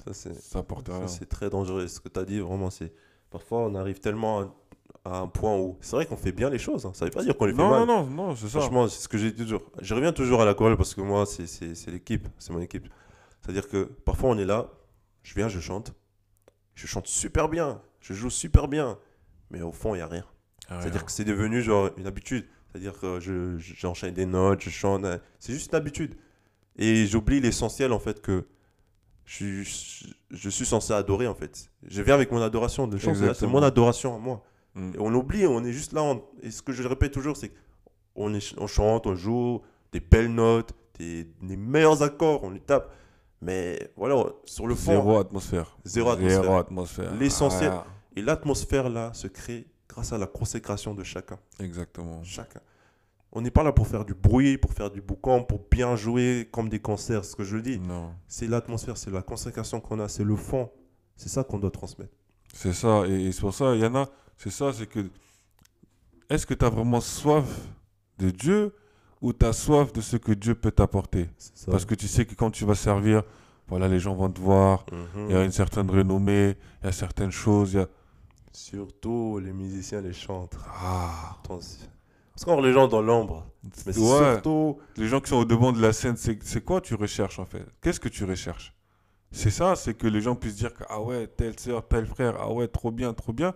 Ça, 0.04 0.12
c'est 0.12 0.34
ça 0.34 0.62
porte 0.62 0.88
à 0.88 0.92
ça, 0.92 0.98
rien. 0.98 1.08
c'est 1.08 1.26
très 1.28 1.48
dangereux. 1.50 1.86
Ce 1.88 2.00
que 2.00 2.08
tu 2.08 2.18
as 2.20 2.24
dit, 2.24 2.40
vraiment, 2.40 2.70
c'est. 2.70 2.92
Parfois, 3.30 3.60
on 3.60 3.74
arrive 3.74 4.00
tellement 4.00 4.40
à, 4.40 4.54
à 5.04 5.18
un 5.20 5.28
point 5.28 5.56
où. 5.56 5.76
C'est 5.80 5.96
vrai 5.96 6.06
qu'on 6.06 6.16
fait 6.16 6.32
bien 6.32 6.50
les 6.50 6.58
choses. 6.58 6.84
hein. 6.86 6.92
Ça 6.94 7.04
veut 7.04 7.10
pas 7.10 7.22
dire 7.22 7.36
qu'on 7.36 7.44
les 7.46 7.52
fait 7.52 7.58
Non, 7.58 7.70
mal. 7.70 7.86
non, 7.86 8.04
non, 8.04 8.10
non, 8.28 8.36
c'est 8.36 8.48
ça. 8.48 8.60
Franchement, 8.60 8.88
c'est 8.88 9.00
ce 9.02 9.08
que 9.08 9.18
j'ai 9.18 9.30
dit 9.32 9.42
toujours. 9.44 9.62
Je 9.80 9.94
reviens 9.94 10.12
toujours 10.12 10.40
à 10.42 10.44
la 10.44 10.54
chorale 10.54 10.76
parce 10.76 10.94
que 10.94 11.00
moi, 11.00 11.24
c'est 11.26 11.90
l'équipe, 11.90 12.26
c'est 12.38 12.52
mon 12.52 12.60
équipe. 12.60 12.88
C'est-à-dire 13.40 13.68
que 13.68 13.84
parfois, 13.84 14.30
on 14.30 14.38
est 14.38 14.44
là, 14.44 14.70
je 15.22 15.34
viens, 15.34 15.48
je 15.48 15.60
chante. 15.60 15.92
Je 16.74 16.86
chante 16.86 17.06
super 17.06 17.48
bien, 17.48 17.80
je 18.00 18.14
joue 18.14 18.30
super 18.30 18.68
bien, 18.68 18.98
mais 19.50 19.62
au 19.62 19.72
fond, 19.72 19.94
il 19.94 19.98
n'y 19.98 20.02
a 20.02 20.06
rien. 20.06 20.24
Ah, 20.68 20.80
C'est-à-dire 20.80 21.04
que 21.04 21.12
c'est 21.12 21.24
devenu 21.24 21.62
genre 21.62 21.90
une 21.96 22.06
habitude. 22.06 22.46
C'est-à-dire 22.70 22.98
que 23.00 23.18
je- 23.20 23.56
je- 23.58 23.74
j'enchaîne 23.74 24.12
des 24.14 24.26
notes, 24.26 24.60
je 24.60 24.70
chante. 24.70 25.04
euh, 25.04 25.18
C'est 25.38 25.52
juste 25.52 25.72
une 25.72 25.76
habitude. 25.76 26.14
Et 26.76 27.06
j'oublie 27.06 27.40
l'essentiel, 27.40 27.92
en 27.92 27.98
fait, 27.98 28.20
que 28.20 28.46
je, 29.24 29.62
suis- 29.62 30.14
je 30.30 30.48
suis 30.50 30.66
censé 30.66 30.92
adorer, 30.92 31.26
en 31.26 31.34
fait. 31.34 31.70
Je 31.86 32.02
viens 32.02 32.14
avec 32.14 32.30
mon 32.30 32.40
adoration. 32.42 32.86
Le 32.86 32.98
chant, 32.98 33.14
c'est- 33.14 33.46
mon 33.46 33.62
adoration 33.62 34.14
à 34.14 34.18
moi. 34.18 34.42
Mm. 34.74 34.92
Et 34.94 34.98
on 34.98 35.12
oublie, 35.14 35.46
on 35.46 35.64
est 35.64 35.72
juste 35.72 35.92
là. 35.92 36.02
on- 36.02 36.22
Et 36.42 36.50
ce 36.50 36.62
que 36.62 36.72
je 36.72 36.86
répète 36.86 37.12
toujours, 37.12 37.36
c'est 37.36 37.50
qu'on 38.14 38.32
on 38.58 38.66
chante, 38.66 39.06
on 39.06 39.14
joue, 39.14 39.62
des 39.92 40.00
belles 40.00 40.32
notes, 40.32 40.72
des, 40.98 41.24
des 41.42 41.56
meilleurs 41.56 42.02
accords, 42.02 42.44
on 42.44 42.50
les 42.50 42.60
tape. 42.60 42.92
Mais 43.40 43.92
voilà, 43.96 44.24
sur 44.44 44.66
le 44.66 44.74
fond, 44.74 44.92
Zéro 44.92 45.18
atmosphère. 45.18 45.76
Zéro 45.84 46.10
atmosphère. 46.10 46.52
atmosphère. 46.58 47.14
L'essentiel- 47.14 47.70
Ah, 47.72 47.86
et 48.16 48.22
l'atmosphère 48.22 48.88
là 48.88 49.12
se 49.14 49.26
crée 49.28 49.66
grâce 49.88 50.12
à 50.12 50.18
la 50.18 50.26
consécration 50.26 50.94
de 50.94 51.02
chacun. 51.04 51.38
exactement. 51.60 52.22
Chacun. 52.24 52.60
On 53.32 53.42
n'est 53.42 53.50
pas 53.50 53.62
là 53.62 53.72
pour 53.72 53.86
faire 53.86 54.04
du 54.06 54.14
bruit, 54.14 54.56
pour 54.56 54.72
faire 54.72 54.90
du 54.90 55.02
boucan, 55.02 55.42
pour 55.42 55.60
bien 55.70 55.96
jouer 55.96 56.48
comme 56.50 56.68
des 56.70 56.78
concerts. 56.80 57.24
Ce 57.26 57.36
que 57.36 57.44
je 57.44 57.58
dis, 57.58 57.78
Non. 57.78 58.12
c'est 58.26 58.46
l'atmosphère, 58.46 58.96
c'est 58.96 59.10
la 59.10 59.20
consécration 59.22 59.80
qu'on 59.80 60.00
a, 60.00 60.08
c'est 60.08 60.24
le 60.24 60.34
fond. 60.36 60.70
C'est 61.16 61.28
ça 61.28 61.44
qu'on 61.44 61.58
doit 61.58 61.70
transmettre. 61.70 62.12
C'est 62.54 62.72
ça, 62.72 63.02
et, 63.06 63.26
et 63.26 63.32
c'est 63.32 63.40
pour 63.42 63.52
ça, 63.54 63.74
il 63.74 63.80
y 63.82 63.84
en 63.86 63.94
a, 63.96 64.08
c'est 64.38 64.50
ça, 64.50 64.72
c'est 64.72 64.86
que, 64.86 65.10
est-ce 66.30 66.46
que 66.46 66.54
tu 66.54 66.64
as 66.64 66.70
vraiment 66.70 67.00
soif 67.00 67.44
de 68.18 68.30
Dieu 68.30 68.74
ou 69.20 69.32
tu 69.32 69.44
as 69.44 69.52
soif 69.52 69.92
de 69.92 70.00
ce 70.00 70.16
que 70.16 70.32
Dieu 70.32 70.54
peut 70.54 70.70
t'apporter? 70.70 71.28
Parce 71.66 71.84
que 71.84 71.94
tu 71.94 72.08
sais 72.08 72.24
que 72.24 72.34
quand 72.34 72.50
tu 72.50 72.64
vas 72.64 72.74
servir, 72.74 73.22
voilà, 73.68 73.88
les 73.88 73.98
gens 73.98 74.14
vont 74.14 74.30
te 74.30 74.40
voir, 74.40 74.86
Mhm. 74.92 75.26
il 75.28 75.32
y 75.32 75.36
a 75.38 75.44
une 75.44 75.52
certaine 75.52 75.90
renommée, 75.90 76.56
il 76.82 76.86
y 76.86 76.88
a 76.88 76.92
certaines 76.92 77.30
choses, 77.32 77.74
il 77.74 77.76
y 77.76 77.82
a... 77.82 77.88
Surtout 78.58 79.38
les 79.38 79.52
musiciens 79.52 80.00
les 80.00 80.12
chantent. 80.12 80.56
Ah. 80.66 81.36
Parce 81.46 82.44
qu'on 82.44 82.60
les 82.60 82.72
gens 82.72 82.88
dans 82.88 83.00
l'ombre. 83.00 83.46
Mais 83.86 83.92
c'est 83.92 84.00
ouais, 84.00 84.32
surtout. 84.34 84.78
les 84.96 85.06
gens 85.06 85.20
qui 85.20 85.30
sont 85.30 85.36
au 85.36 85.44
devant 85.44 85.70
de 85.72 85.80
la 85.80 85.92
scène, 85.92 86.16
c'est 86.16 86.64
quoi 86.64 86.80
tu 86.80 86.94
recherches 86.96 87.38
en 87.38 87.44
fait? 87.44 87.64
Qu'est-ce 87.80 88.00
que 88.00 88.08
tu 88.08 88.24
recherches? 88.24 88.74
C'est 89.30 89.50
ça, 89.50 89.76
c'est 89.76 89.94
que 89.94 90.08
les 90.08 90.20
gens 90.20 90.34
puissent 90.34 90.56
dire 90.56 90.74
que, 90.74 90.82
ah 90.88 91.00
ouais, 91.00 91.28
telle 91.28 91.58
sœur, 91.58 91.86
tel 91.86 92.04
frère, 92.06 92.34
ah 92.40 92.52
ouais, 92.52 92.66
trop 92.66 92.90
bien, 92.90 93.12
trop 93.14 93.32
bien. 93.32 93.54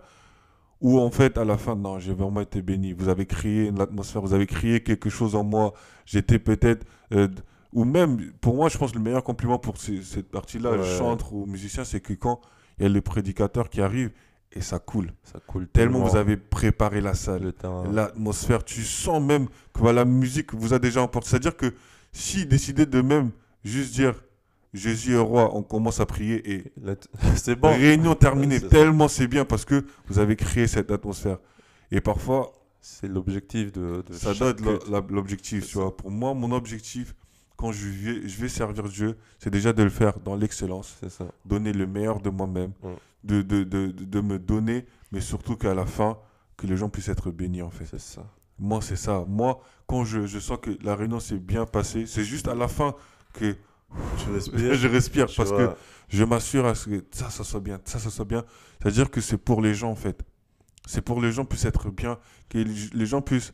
Ou 0.79 0.99
en 0.99 1.11
fait, 1.11 1.37
à 1.37 1.43
la 1.43 1.57
fin, 1.57 1.75
non, 1.75 1.99
j'ai 1.99 2.13
vraiment 2.13 2.39
été 2.41 2.61
béni. 2.61 2.93
Vous 2.93 3.09
avez 3.09 3.25
créé 3.25 3.67
une 3.67 3.81
atmosphère, 3.81 4.21
vous 4.21 4.33
avez 4.33 4.47
créé 4.47 4.81
quelque 4.83 5.09
chose 5.09 5.35
en 5.35 5.43
moi. 5.43 5.73
J'étais 6.05 6.39
peut-être. 6.39 6.85
euh, 7.11 7.27
ou 7.73 7.83
même, 7.85 8.31
pour 8.39 8.55
moi, 8.55 8.69
je 8.69 8.77
pense 8.77 8.91
que 8.91 8.97
le 8.97 9.03
meilleur 9.03 9.23
compliment 9.23 9.59
pour 9.59 9.77
ces- 9.77 10.01
cette 10.03 10.29
partie-là, 10.31 10.71
Ouais. 10.71 10.97
chantre 10.97 11.33
ou 11.33 11.45
musicien, 11.45 11.83
c'est 11.83 11.99
que 12.01 12.13
quand 12.13 12.39
il 12.77 12.83
y 12.83 12.85
a 12.85 12.89
le 12.89 13.01
prédicateur 13.01 13.69
qui 13.69 13.81
arrive 13.81 14.11
et 14.53 14.61
ça 14.61 14.79
coule. 14.79 15.11
Ça 15.23 15.39
coule 15.45 15.67
Tellement 15.67 15.99
vous 16.05 16.15
avez 16.15 16.37
préparé 16.37 17.01
la 17.01 17.13
salle 17.13 17.53
l'atmosphère. 17.91 18.63
Tu 18.63 18.83
sens 18.83 19.21
même 19.21 19.47
que 19.73 19.79
voilà, 19.79 20.01
la 20.01 20.05
musique 20.05 20.53
vous 20.53 20.73
a 20.73 20.79
déjà 20.79 21.01
emporté. 21.01 21.29
C'est-à-dire 21.29 21.55
que 21.57 21.73
si 22.11 22.45
décidez 22.45 22.85
de 22.85 23.01
même 23.01 23.31
juste 23.63 23.93
dire 23.93 24.13
Jésus 24.73 25.13
est 25.13 25.19
roi, 25.19 25.55
on 25.55 25.61
commence 25.61 25.99
à 25.99 26.05
prier 26.05 26.51
et 26.51 26.71
La- 26.81 26.95
C'est 27.35 27.55
bon. 27.55 27.69
réunion 27.71 28.15
terminée. 28.15 28.59
Tellement 28.59 29.07
c'est 29.07 29.27
bien 29.27 29.45
parce 29.45 29.65
que 29.65 29.85
vous 30.07 30.17
avez 30.19 30.35
créé 30.35 30.67
cette 30.67 30.89
atmosphère. 30.91 31.37
Et 31.91 32.01
parfois, 32.01 32.51
C'est 32.81 33.07
l'objectif 33.07 33.71
de, 33.71 34.03
de 34.07 34.13
ça 34.13 34.33
la- 34.89 35.03
l'objectif. 35.09 35.67
Tu 35.67 35.77
vois. 35.77 35.95
Pour 35.95 36.09
moi, 36.11 36.33
mon 36.33 36.51
objectif, 36.51 37.15
quand 37.55 37.71
je 37.71 37.87
vais, 37.87 38.27
je 38.27 38.41
vais 38.41 38.49
servir 38.49 38.83
Dieu, 38.89 39.15
c'est 39.39 39.51
déjà 39.51 39.71
de 39.73 39.83
le 39.83 39.89
faire 39.91 40.19
dans 40.19 40.35
l'excellence, 40.35 40.97
C'est 40.99 41.09
ça. 41.11 41.25
donner 41.45 41.71
le 41.71 41.85
meilleur 41.85 42.19
de 42.19 42.29
moi-même. 42.31 42.71
De, 43.23 43.41
de, 43.41 43.63
de, 43.63 43.87
de- 43.91 44.21
me 44.21 44.37
donner, 44.39 44.85
mais 45.11 45.21
surtout 45.21 45.55
qu'à 45.55 45.73
la 45.73 45.85
fin, 45.85 46.17
que 46.57 46.67
les 46.67 46.77
gens 46.77 46.89
puissent 46.89 47.09
être 47.09 47.31
bénis 47.31 47.61
en 47.61 47.69
fait. 47.69 47.85
C'est 47.85 47.99
ça. 47.99 48.25
Moi, 48.59 48.81
c'est 48.81 48.95
ça. 48.95 49.25
Moi, 49.27 49.59
quand 49.87 50.05
je, 50.05 50.25
je 50.25 50.39
sens 50.39 50.57
que 50.61 50.71
la 50.83 50.95
réunion 50.95 51.19
s'est 51.19 51.39
bien 51.39 51.65
passée, 51.65 52.05
c'est 52.05 52.23
juste 52.23 52.47
à 52.47 52.55
la 52.55 52.67
fin 52.67 52.95
que 53.33 53.55
je 54.17 54.87
respire 54.87 55.27
parce 55.35 55.49
vois. 55.49 55.69
que 55.69 55.75
je 56.09 56.23
m'assure 56.23 56.65
à 56.65 56.75
ce 56.75 56.89
que 56.89 57.03
ça, 57.11 57.29
ça 57.29 57.43
soit 57.43 57.59
bien, 57.59 57.79
ça, 57.85 57.99
ça 57.99 58.09
soit 58.09 58.25
bien. 58.25 58.43
C'est-à-dire 58.81 59.09
que 59.09 59.21
c'est 59.21 59.37
pour 59.37 59.61
les 59.61 59.73
gens, 59.73 59.89
en 59.91 59.95
fait. 59.95 60.23
C'est 60.85 61.01
pour 61.01 61.21
les 61.21 61.31
gens 61.31 61.45
puissent 61.45 61.65
être 61.65 61.89
bien, 61.89 62.17
que 62.49 62.57
les 62.57 63.05
gens 63.05 63.21
puissent. 63.21 63.53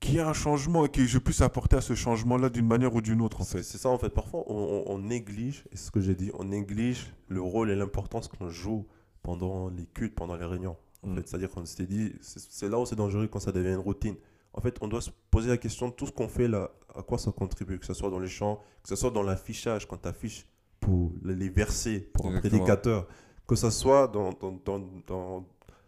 Qu'il 0.00 0.14
y 0.14 0.16
ait 0.18 0.20
un 0.22 0.32
changement 0.34 0.84
et 0.84 0.88
que 0.90 1.04
je 1.06 1.18
puisse 1.18 1.40
apporter 1.40 1.76
à 1.76 1.80
ce 1.80 1.94
changement-là 1.94 2.50
d'une 2.50 2.66
manière 2.66 2.94
ou 2.94 3.00
d'une 3.00 3.22
autre, 3.22 3.40
en 3.40 3.44
C'est 3.44 3.58
fait. 3.58 3.62
c'est 3.62 3.78
ça 3.78 3.88
en 3.88 3.96
fait. 3.96 4.10
Parfois, 4.10 4.42
on, 4.48 4.54
on- 4.86 4.92
on 4.94 4.98
néglige, 4.98 5.64
et 5.72 5.76
c'est 5.76 5.86
ce 5.86 5.90
que 5.90 6.00
j'ai 6.00 6.14
dit, 6.14 6.30
on 6.34 6.44
néglige 6.44 7.12
le 7.28 7.40
rôle 7.40 7.70
et 7.70 7.76
l'importance 7.76 8.28
qu'on 8.28 8.50
joue 8.50 8.86
pendant 9.24 9.68
les 9.70 9.86
cultes, 9.86 10.14
pendant 10.14 10.36
les 10.36 10.44
réunions. 10.44 10.76
En 11.02 11.08
Mm. 11.08 11.16
fait, 11.16 11.28
c'est-à-dire 11.28 11.50
qu'on 11.50 11.64
s'était 11.66 11.86
dit, 11.86 12.12
c'est 12.20 12.68
là 12.68 12.78
où 12.78 12.86
c'est 12.86 12.94
dangereux 12.94 13.26
quand 13.26 13.40
ça 13.40 13.50
devient 13.50 13.70
une 13.72 13.78
routine. 13.80 14.14
En 14.52 14.60
fait, 14.60 14.76
on 14.80 14.86
doit 14.86 15.00
se 15.00 15.10
poser 15.30 15.48
la 15.48 15.56
question 15.56 15.88
de 15.88 15.94
tout 15.94 16.06
ce 16.06 16.12
qu'on 16.12 16.28
fait 16.28 16.46
là, 16.46 16.70
à 16.94 17.02
quoi 17.02 17.18
ça 17.18 17.32
contribue, 17.32 17.80
que 17.80 17.86
ce 17.86 17.94
soit 17.94 18.10
dans 18.10 18.20
les 18.20 18.28
chants, 18.28 18.60
que 18.84 18.88
ce 18.88 18.94
soit 18.94 19.10
dans 19.10 19.22
l'affichage, 19.24 19.88
quand 19.88 19.96
tu 20.00 20.06
affiches 20.08 20.46
pour 20.78 21.10
les- 21.24 21.48
versets, 21.48 21.98
pour 22.00 22.26
un 22.26 22.36
Exactement. 22.36 22.50
prédicateur, 22.64 23.08
que 23.48 23.56
ce 23.56 23.70
soit 23.70 24.06
dans, 24.06 24.30
dans, 24.32 24.52
dans, 24.64 24.80
dans, 25.06 25.44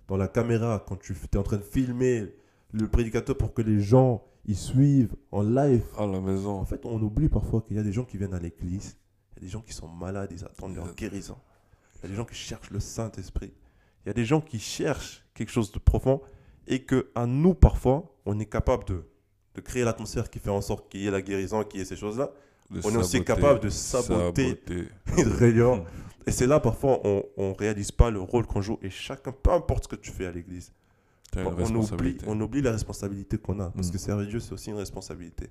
dans 0.09 0.17
la 0.17 0.27
caméra, 0.29 0.85
quand 0.89 0.97
tu 0.97 1.13
es 1.15 1.37
en 1.37 1.43
train 1.45 1.59
de 1.59 1.63
filmer 1.63 2.35
le 2.73 2.89
prédicateur 2.89 3.37
pour 3.37 3.55
que 3.55 3.63
les 3.63 3.81
gens 3.81 4.23
ils 4.47 4.57
suivent 4.57 5.15
en 5.33 5.43
live. 5.43 5.85
À 5.99 6.07
la 6.07 6.21
maison. 6.21 6.53
En 6.59 6.65
fait, 6.65 6.85
on 6.87 7.01
oublie 7.03 7.29
parfois 7.29 7.61
qu'il 7.63 7.77
y 7.77 7.81
a 7.81 7.83
des 7.83 7.93
gens 7.93 8.05
qui 8.05 8.17
viennent 8.17 8.35
à 8.35 8.39
l'église, 8.41 8.97
il 9.33 9.35
y 9.37 9.39
a 9.39 9.41
des 9.47 9.49
gens 9.53 9.61
qui 9.61 9.73
sont 9.73 9.89
malades, 9.89 10.31
ils 10.33 10.45
attendent 10.45 10.75
leur 10.75 10.87
Yeah. 10.87 10.95
guérison. 10.95 11.37
Il 12.03 12.03
y 12.03 12.07
a 12.07 12.09
des 12.11 12.17
gens 12.17 12.25
qui 12.25 12.35
cherchent 12.35 12.71
le 12.71 12.81
Saint-Esprit. 12.81 13.53
Il 14.05 14.09
y 14.09 14.11
a 14.11 14.13
des 14.15 14.25
gens 14.25 14.41
qui 14.41 14.59
cherchent 14.59 15.25
quelque 15.35 15.51
chose 15.51 15.73
de 15.73 15.79
profond 15.79 16.21
et 16.67 16.83
que 16.83 17.11
à 17.15 17.27
nous, 17.27 17.55
parfois, 17.55 18.15
on 18.25 18.39
est 18.39 18.47
capable 18.47 18.85
de, 18.85 19.05
de 19.55 19.61
créer 19.61 19.85
l'atmosphère 19.85 20.31
qui 20.31 20.39
fait 20.39 20.51
en 20.51 20.61
sorte 20.61 20.89
qu'il 20.89 21.01
y 21.01 21.07
ait 21.07 21.11
la 21.11 21.23
guérison, 21.23 21.63
qu'il 21.65 21.81
y 21.81 21.83
ait 21.83 21.87
ces 21.87 21.97
choses-là. 21.97 22.31
On 22.85 22.91
est 22.91 22.97
aussi 22.97 23.25
capable 23.25 23.61
de 23.61 23.69
saboter. 23.69 24.61
et 24.67 24.71
de. 24.71 24.89
Et 26.29 26.33
c'est 26.33 26.49
là, 26.49 26.59
parfois, 26.59 27.01
on 27.05 27.51
ne 27.51 27.55
réalise 27.55 27.93
pas 27.93 28.11
le 28.11 28.21
rôle 28.21 28.47
qu'on 28.47 28.61
joue. 28.61 28.81
Et 28.83 28.91
chacun, 28.91 29.31
peu 29.31 29.53
importe 29.53 29.85
ce 29.85 29.89
que 29.89 29.95
tu 29.97 30.11
fais 30.11 30.27
à 30.27 30.33
l'église, 30.33 30.73
oublie, 31.37 32.19
on 32.27 32.41
oublie 32.41 32.63
la 32.63 32.73
responsabilité 32.73 33.39
qu'on 33.39 33.61
a. 33.61 33.71
Parce 33.71 33.89
Mm. 33.89 33.93
que 33.93 33.99
servir 33.99 34.27
Dieu, 34.29 34.41
c'est 34.41 34.53
aussi 34.53 34.71
une 34.71 34.77
responsabilité. 34.79 35.51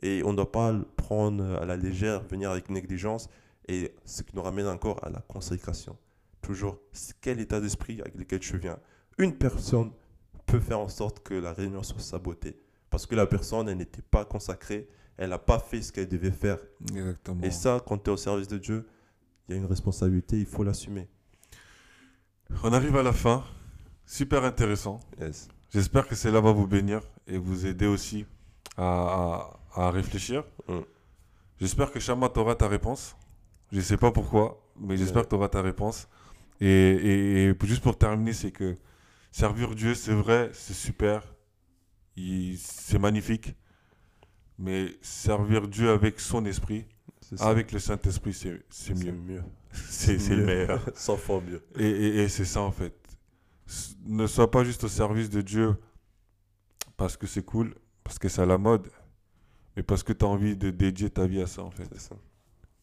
Et 0.00 0.22
on 0.24 0.30
ne 0.32 0.36
doit 0.36 0.50
pas 0.50 0.72
le 0.72 0.84
prendre 0.96 1.44
à 1.60 1.66
la 1.66 1.76
légère, 1.76 2.22
venir 2.22 2.50
avec 2.50 2.70
négligence. 2.70 3.28
Et 3.68 3.94
ce 4.04 4.22
qui 4.22 4.34
nous 4.36 4.42
ramène 4.42 4.66
encore 4.66 5.04
à 5.04 5.10
la 5.10 5.20
consécration. 5.20 5.96
Toujours, 6.42 6.78
quel 7.20 7.40
état 7.40 7.60
d'esprit 7.60 8.00
avec 8.00 8.14
lequel 8.14 8.38
tu 8.40 8.56
viens. 8.58 8.78
Une 9.18 9.34
personne 9.36 9.90
peut 10.46 10.60
faire 10.60 10.78
en 10.78 10.88
sorte 10.88 11.20
que 11.20 11.34
la 11.34 11.52
réunion 11.52 11.82
soit 11.82 11.98
sabotée. 12.00 12.60
Parce 12.90 13.06
que 13.06 13.14
la 13.16 13.26
personne, 13.26 13.68
elle 13.68 13.78
n'était 13.78 14.02
pas 14.02 14.24
consacrée. 14.24 14.88
Elle 15.16 15.30
n'a 15.30 15.38
pas 15.38 15.58
fait 15.58 15.82
ce 15.82 15.90
qu'elle 15.92 16.08
devait 16.08 16.30
faire. 16.30 16.58
Exactement. 16.90 17.42
Et 17.42 17.50
ça, 17.50 17.82
quand 17.84 17.98
tu 17.98 18.10
es 18.10 18.12
au 18.12 18.16
service 18.16 18.46
de 18.46 18.58
Dieu, 18.58 18.86
il 19.48 19.52
y 19.52 19.54
a 19.54 19.60
une 19.60 19.66
responsabilité, 19.66 20.38
il 20.38 20.46
faut 20.46 20.62
l'assumer. 20.62 21.08
On 22.62 22.72
arrive 22.72 22.96
à 22.96 23.02
la 23.02 23.12
fin. 23.12 23.42
Super 24.04 24.44
intéressant. 24.44 25.00
Yes. 25.20 25.48
J'espère 25.72 26.06
que 26.06 26.14
cela 26.14 26.40
va 26.40 26.52
vous 26.52 26.66
bénir 26.68 27.00
et 27.26 27.38
vous 27.38 27.66
aider 27.66 27.86
aussi 27.86 28.24
à, 28.76 29.58
à- 29.74 29.86
à 29.86 29.90
réfléchir. 29.90 30.44
Mm. 30.68 30.80
J'espère 31.58 31.90
que 31.90 31.98
Chama, 31.98 32.28
tu 32.28 32.38
auras 32.38 32.54
ta 32.54 32.68
réponse. 32.68 33.16
Je 33.72 33.78
ne 33.78 33.82
sais 33.82 33.96
pas 33.96 34.12
pourquoi, 34.12 34.62
mais 34.78 34.96
j'espère 34.96 35.22
que 35.24 35.28
tu 35.30 35.34
auras 35.34 35.48
ta 35.48 35.62
réponse. 35.62 36.08
Et, 36.60 36.66
et- 36.68 37.44
et 37.50 37.54
juste 37.64 37.82
pour 37.82 37.98
terminer, 37.98 38.32
c'est 38.32 38.50
que 38.52 38.76
servir 39.30 39.74
Dieu, 39.74 39.94
c'est 39.94 40.14
vrai, 40.14 40.50
c'est 40.52 40.74
super. 40.74 41.22
C'est 42.56 42.98
magnifique. 42.98 43.54
Mais 44.58 44.88
servir 45.02 45.68
Dieu 45.68 45.90
avec 45.90 46.18
son 46.18 46.44
esprit, 46.46 46.86
avec 47.44 47.72
le 47.72 47.78
Saint-Esprit, 47.78 48.32
c'est 48.32 48.62
c'est 48.70 48.94
mieux. 48.94 49.12
mieux. 49.12 49.42
C'est 49.90 50.16
le 50.36 50.46
meilleur. 50.46 50.80
100 50.94 51.16
fois 51.18 51.42
mieux. 51.42 51.62
Et, 51.78 51.86
et- 51.86 52.16
et 52.22 52.28
c'est 52.30 52.46
ça 52.46 52.62
en 52.62 52.70
fait. 52.72 52.94
Ne 54.06 54.26
sois 54.26 54.50
pas 54.50 54.64
juste 54.64 54.84
au 54.84 54.88
service 54.88 55.28
de 55.28 55.42
Dieu 55.42 55.74
parce 56.96 57.18
que 57.18 57.26
c'est 57.26 57.44
cool, 57.44 57.74
parce 58.02 58.18
que 58.18 58.28
c'est 58.30 58.40
à 58.40 58.46
la 58.46 58.56
mode, 58.56 58.88
mais 59.76 59.82
parce 59.82 60.02
que 60.02 60.14
tu 60.14 60.24
as 60.24 60.28
envie 60.28 60.56
de 60.56 60.70
dédier 60.70 61.10
ta 61.10 61.26
vie 61.26 61.42
à 61.42 61.46
ça 61.46 61.62
en 61.62 61.70
fait. 61.70 61.84
C'est 61.92 62.00
ça. 62.00 62.16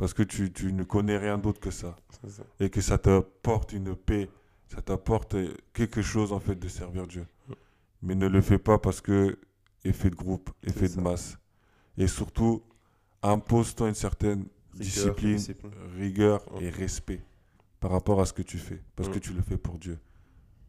Parce 0.04 0.14
que 0.14 0.24
tu, 0.24 0.52
tu 0.52 0.74
ne 0.74 0.84
connais 0.84 1.18
rien 1.18 1.38
d'autre 1.38 1.62
que 1.62 1.72
ça. 1.72 1.96
Et 2.60 2.70
que 2.70 2.82
ça 2.82 2.98
t'apporte 2.98 3.72
une 3.72 3.96
paix, 3.96 4.30
ça 4.68 4.82
t'apporte 4.82 5.34
quelque 5.72 6.02
chose 6.02 6.34
en 6.34 6.42
fait 6.42 6.56
de 6.56 6.68
servir 6.68 7.08
Dieu. 7.08 7.26
Mais 8.02 8.14
ne 8.14 8.28
le 8.28 8.42
fais 8.42 8.58
pas 8.58 8.78
parce 8.78 9.00
que 9.00 9.40
effet 9.86 10.10
de 10.10 10.16
groupe, 10.18 10.50
effet 10.62 10.90
de 10.90 11.00
masse. 11.00 11.38
Et 11.98 12.08
surtout, 12.08 12.62
impose-toi 13.22 13.88
une 13.88 13.96
certaine 13.96 14.40
Rigueur, 14.74 14.82
discipline, 14.82 15.36
discipline. 15.38 15.72
rigueur 15.96 16.54
Ouais. 16.54 16.66
et 16.66 16.70
respect 16.70 17.22
par 17.80 17.92
rapport 17.92 18.20
à 18.20 18.26
ce 18.26 18.34
que 18.34 18.42
tu 18.42 18.58
fais. 18.58 18.82
Parce 18.98 19.08
que 19.08 19.20
Mm. 19.20 19.22
tu 19.22 19.32
le 19.34 19.42
fais 19.42 19.58
pour 19.58 19.78
Dieu. 19.78 19.98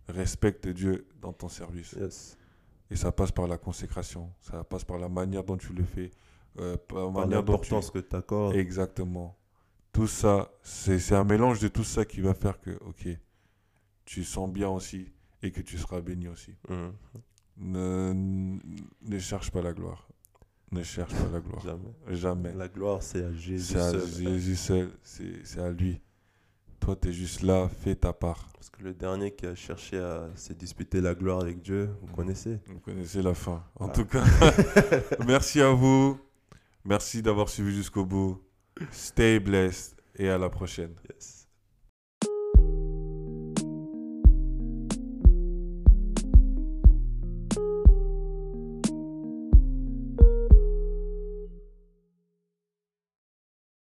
Respecte 0.07 0.68
Dieu 0.68 1.09
dans 1.20 1.33
ton 1.33 1.49
service. 1.49 1.97
Yes. 1.99 2.38
Et 2.88 2.94
ça 2.94 3.11
passe 3.11 3.33
par 3.33 3.49
la 3.49 3.59
consécration. 3.59 4.31
Ça 4.40 4.62
passe 4.62 4.85
par 4.85 4.99
la 4.99 5.09
manière 5.09 5.42
dont 5.42 5.57
tu 5.57 5.73
le 5.73 5.83
fais. 5.83 6.12
Euh, 6.59 6.77
par 6.88 7.11
manière 7.11 7.29
tu... 7.29 7.35
l'importance 7.35 7.90
que 7.90 7.99
tu 7.99 8.17
accordes. 8.17 8.55
Exactement. 8.57 9.37
Tout 9.93 10.07
ça, 10.09 10.51
c'est 10.62 11.12
un 11.14 11.25
mélange 11.25 11.61
de 11.61 11.69
tout 11.69 11.85
ça 11.85 12.05
qui 12.05 12.21
va 12.21 12.35
faire 12.35 12.59
que, 12.61 12.71
ok, 12.85 13.09
tu 14.05 14.25
sens 14.25 14.51
bien 14.51 14.69
aussi 14.69 15.12
et 15.43 15.51
que 15.53 15.61
tu 15.61 15.79
seras 15.79 16.01
béni 16.01 16.27
aussi. 16.29 16.55
Mhm. 16.69 16.93
Ne, 17.57 18.59
ne 19.03 19.19
cherche 19.19 19.51
pas 19.53 19.62
la 19.62 19.73
gloire. 19.73 20.09
Ne 20.73 20.83
cherche 20.83 21.12
pas 21.14 21.29
la 21.33 21.38
gloire. 21.40 21.62
Jamais. 21.64 21.93
Jamais. 22.17 22.53
La 22.55 22.67
gloire, 22.69 23.03
c'est 23.03 23.23
à 23.25 23.33
Jésus 23.33 23.75
C'est 23.75 23.79
à 23.79 23.90
seul. 23.93 24.09
Jésus 24.09 24.57
seul. 24.57 24.90
C'est 25.05 25.45
c'est 25.47 25.61
à 25.61 25.71
lui. 25.71 26.01
Toi, 26.81 26.97
tu 27.01 27.09
es 27.09 27.12
juste 27.12 27.43
là, 27.43 27.69
fais 27.69 27.95
ta 27.95 28.12
part. 28.12 28.49
Parce 28.55 28.69
que 28.71 28.83
le 28.83 28.93
dernier 28.93 29.31
qui 29.31 29.47
a 29.47 29.55
cherché 29.55 29.99
à 29.99 30.29
se 30.35 30.53
disputer 30.53 31.01
la 31.01 31.14
gloire 31.14 31.40
avec 31.40 31.62
Dieu, 31.62 31.90
vous 32.03 32.12
connaissez. 32.14 32.59
Vous 32.67 32.81
connaissez 32.81 33.23
la 33.23 33.35
fin. 33.35 33.64
En 33.77 33.87
Ah. 33.88 33.93
tout 33.93 34.05
cas, 34.05 34.25
merci 35.27 35.61
à 35.61 35.71
vous. 35.71 36.19
Merci 36.85 37.23
d'avoir 37.23 37.49
suivi 37.49 37.75
jusqu'au 37.75 38.05
bout. 38.05 38.42
Stay 38.90 39.40
blessed 39.40 39.97
et 40.16 40.29
à 40.29 40.38
la 40.38 40.51
prochaine. 40.51 40.94
Yes. 41.11 41.43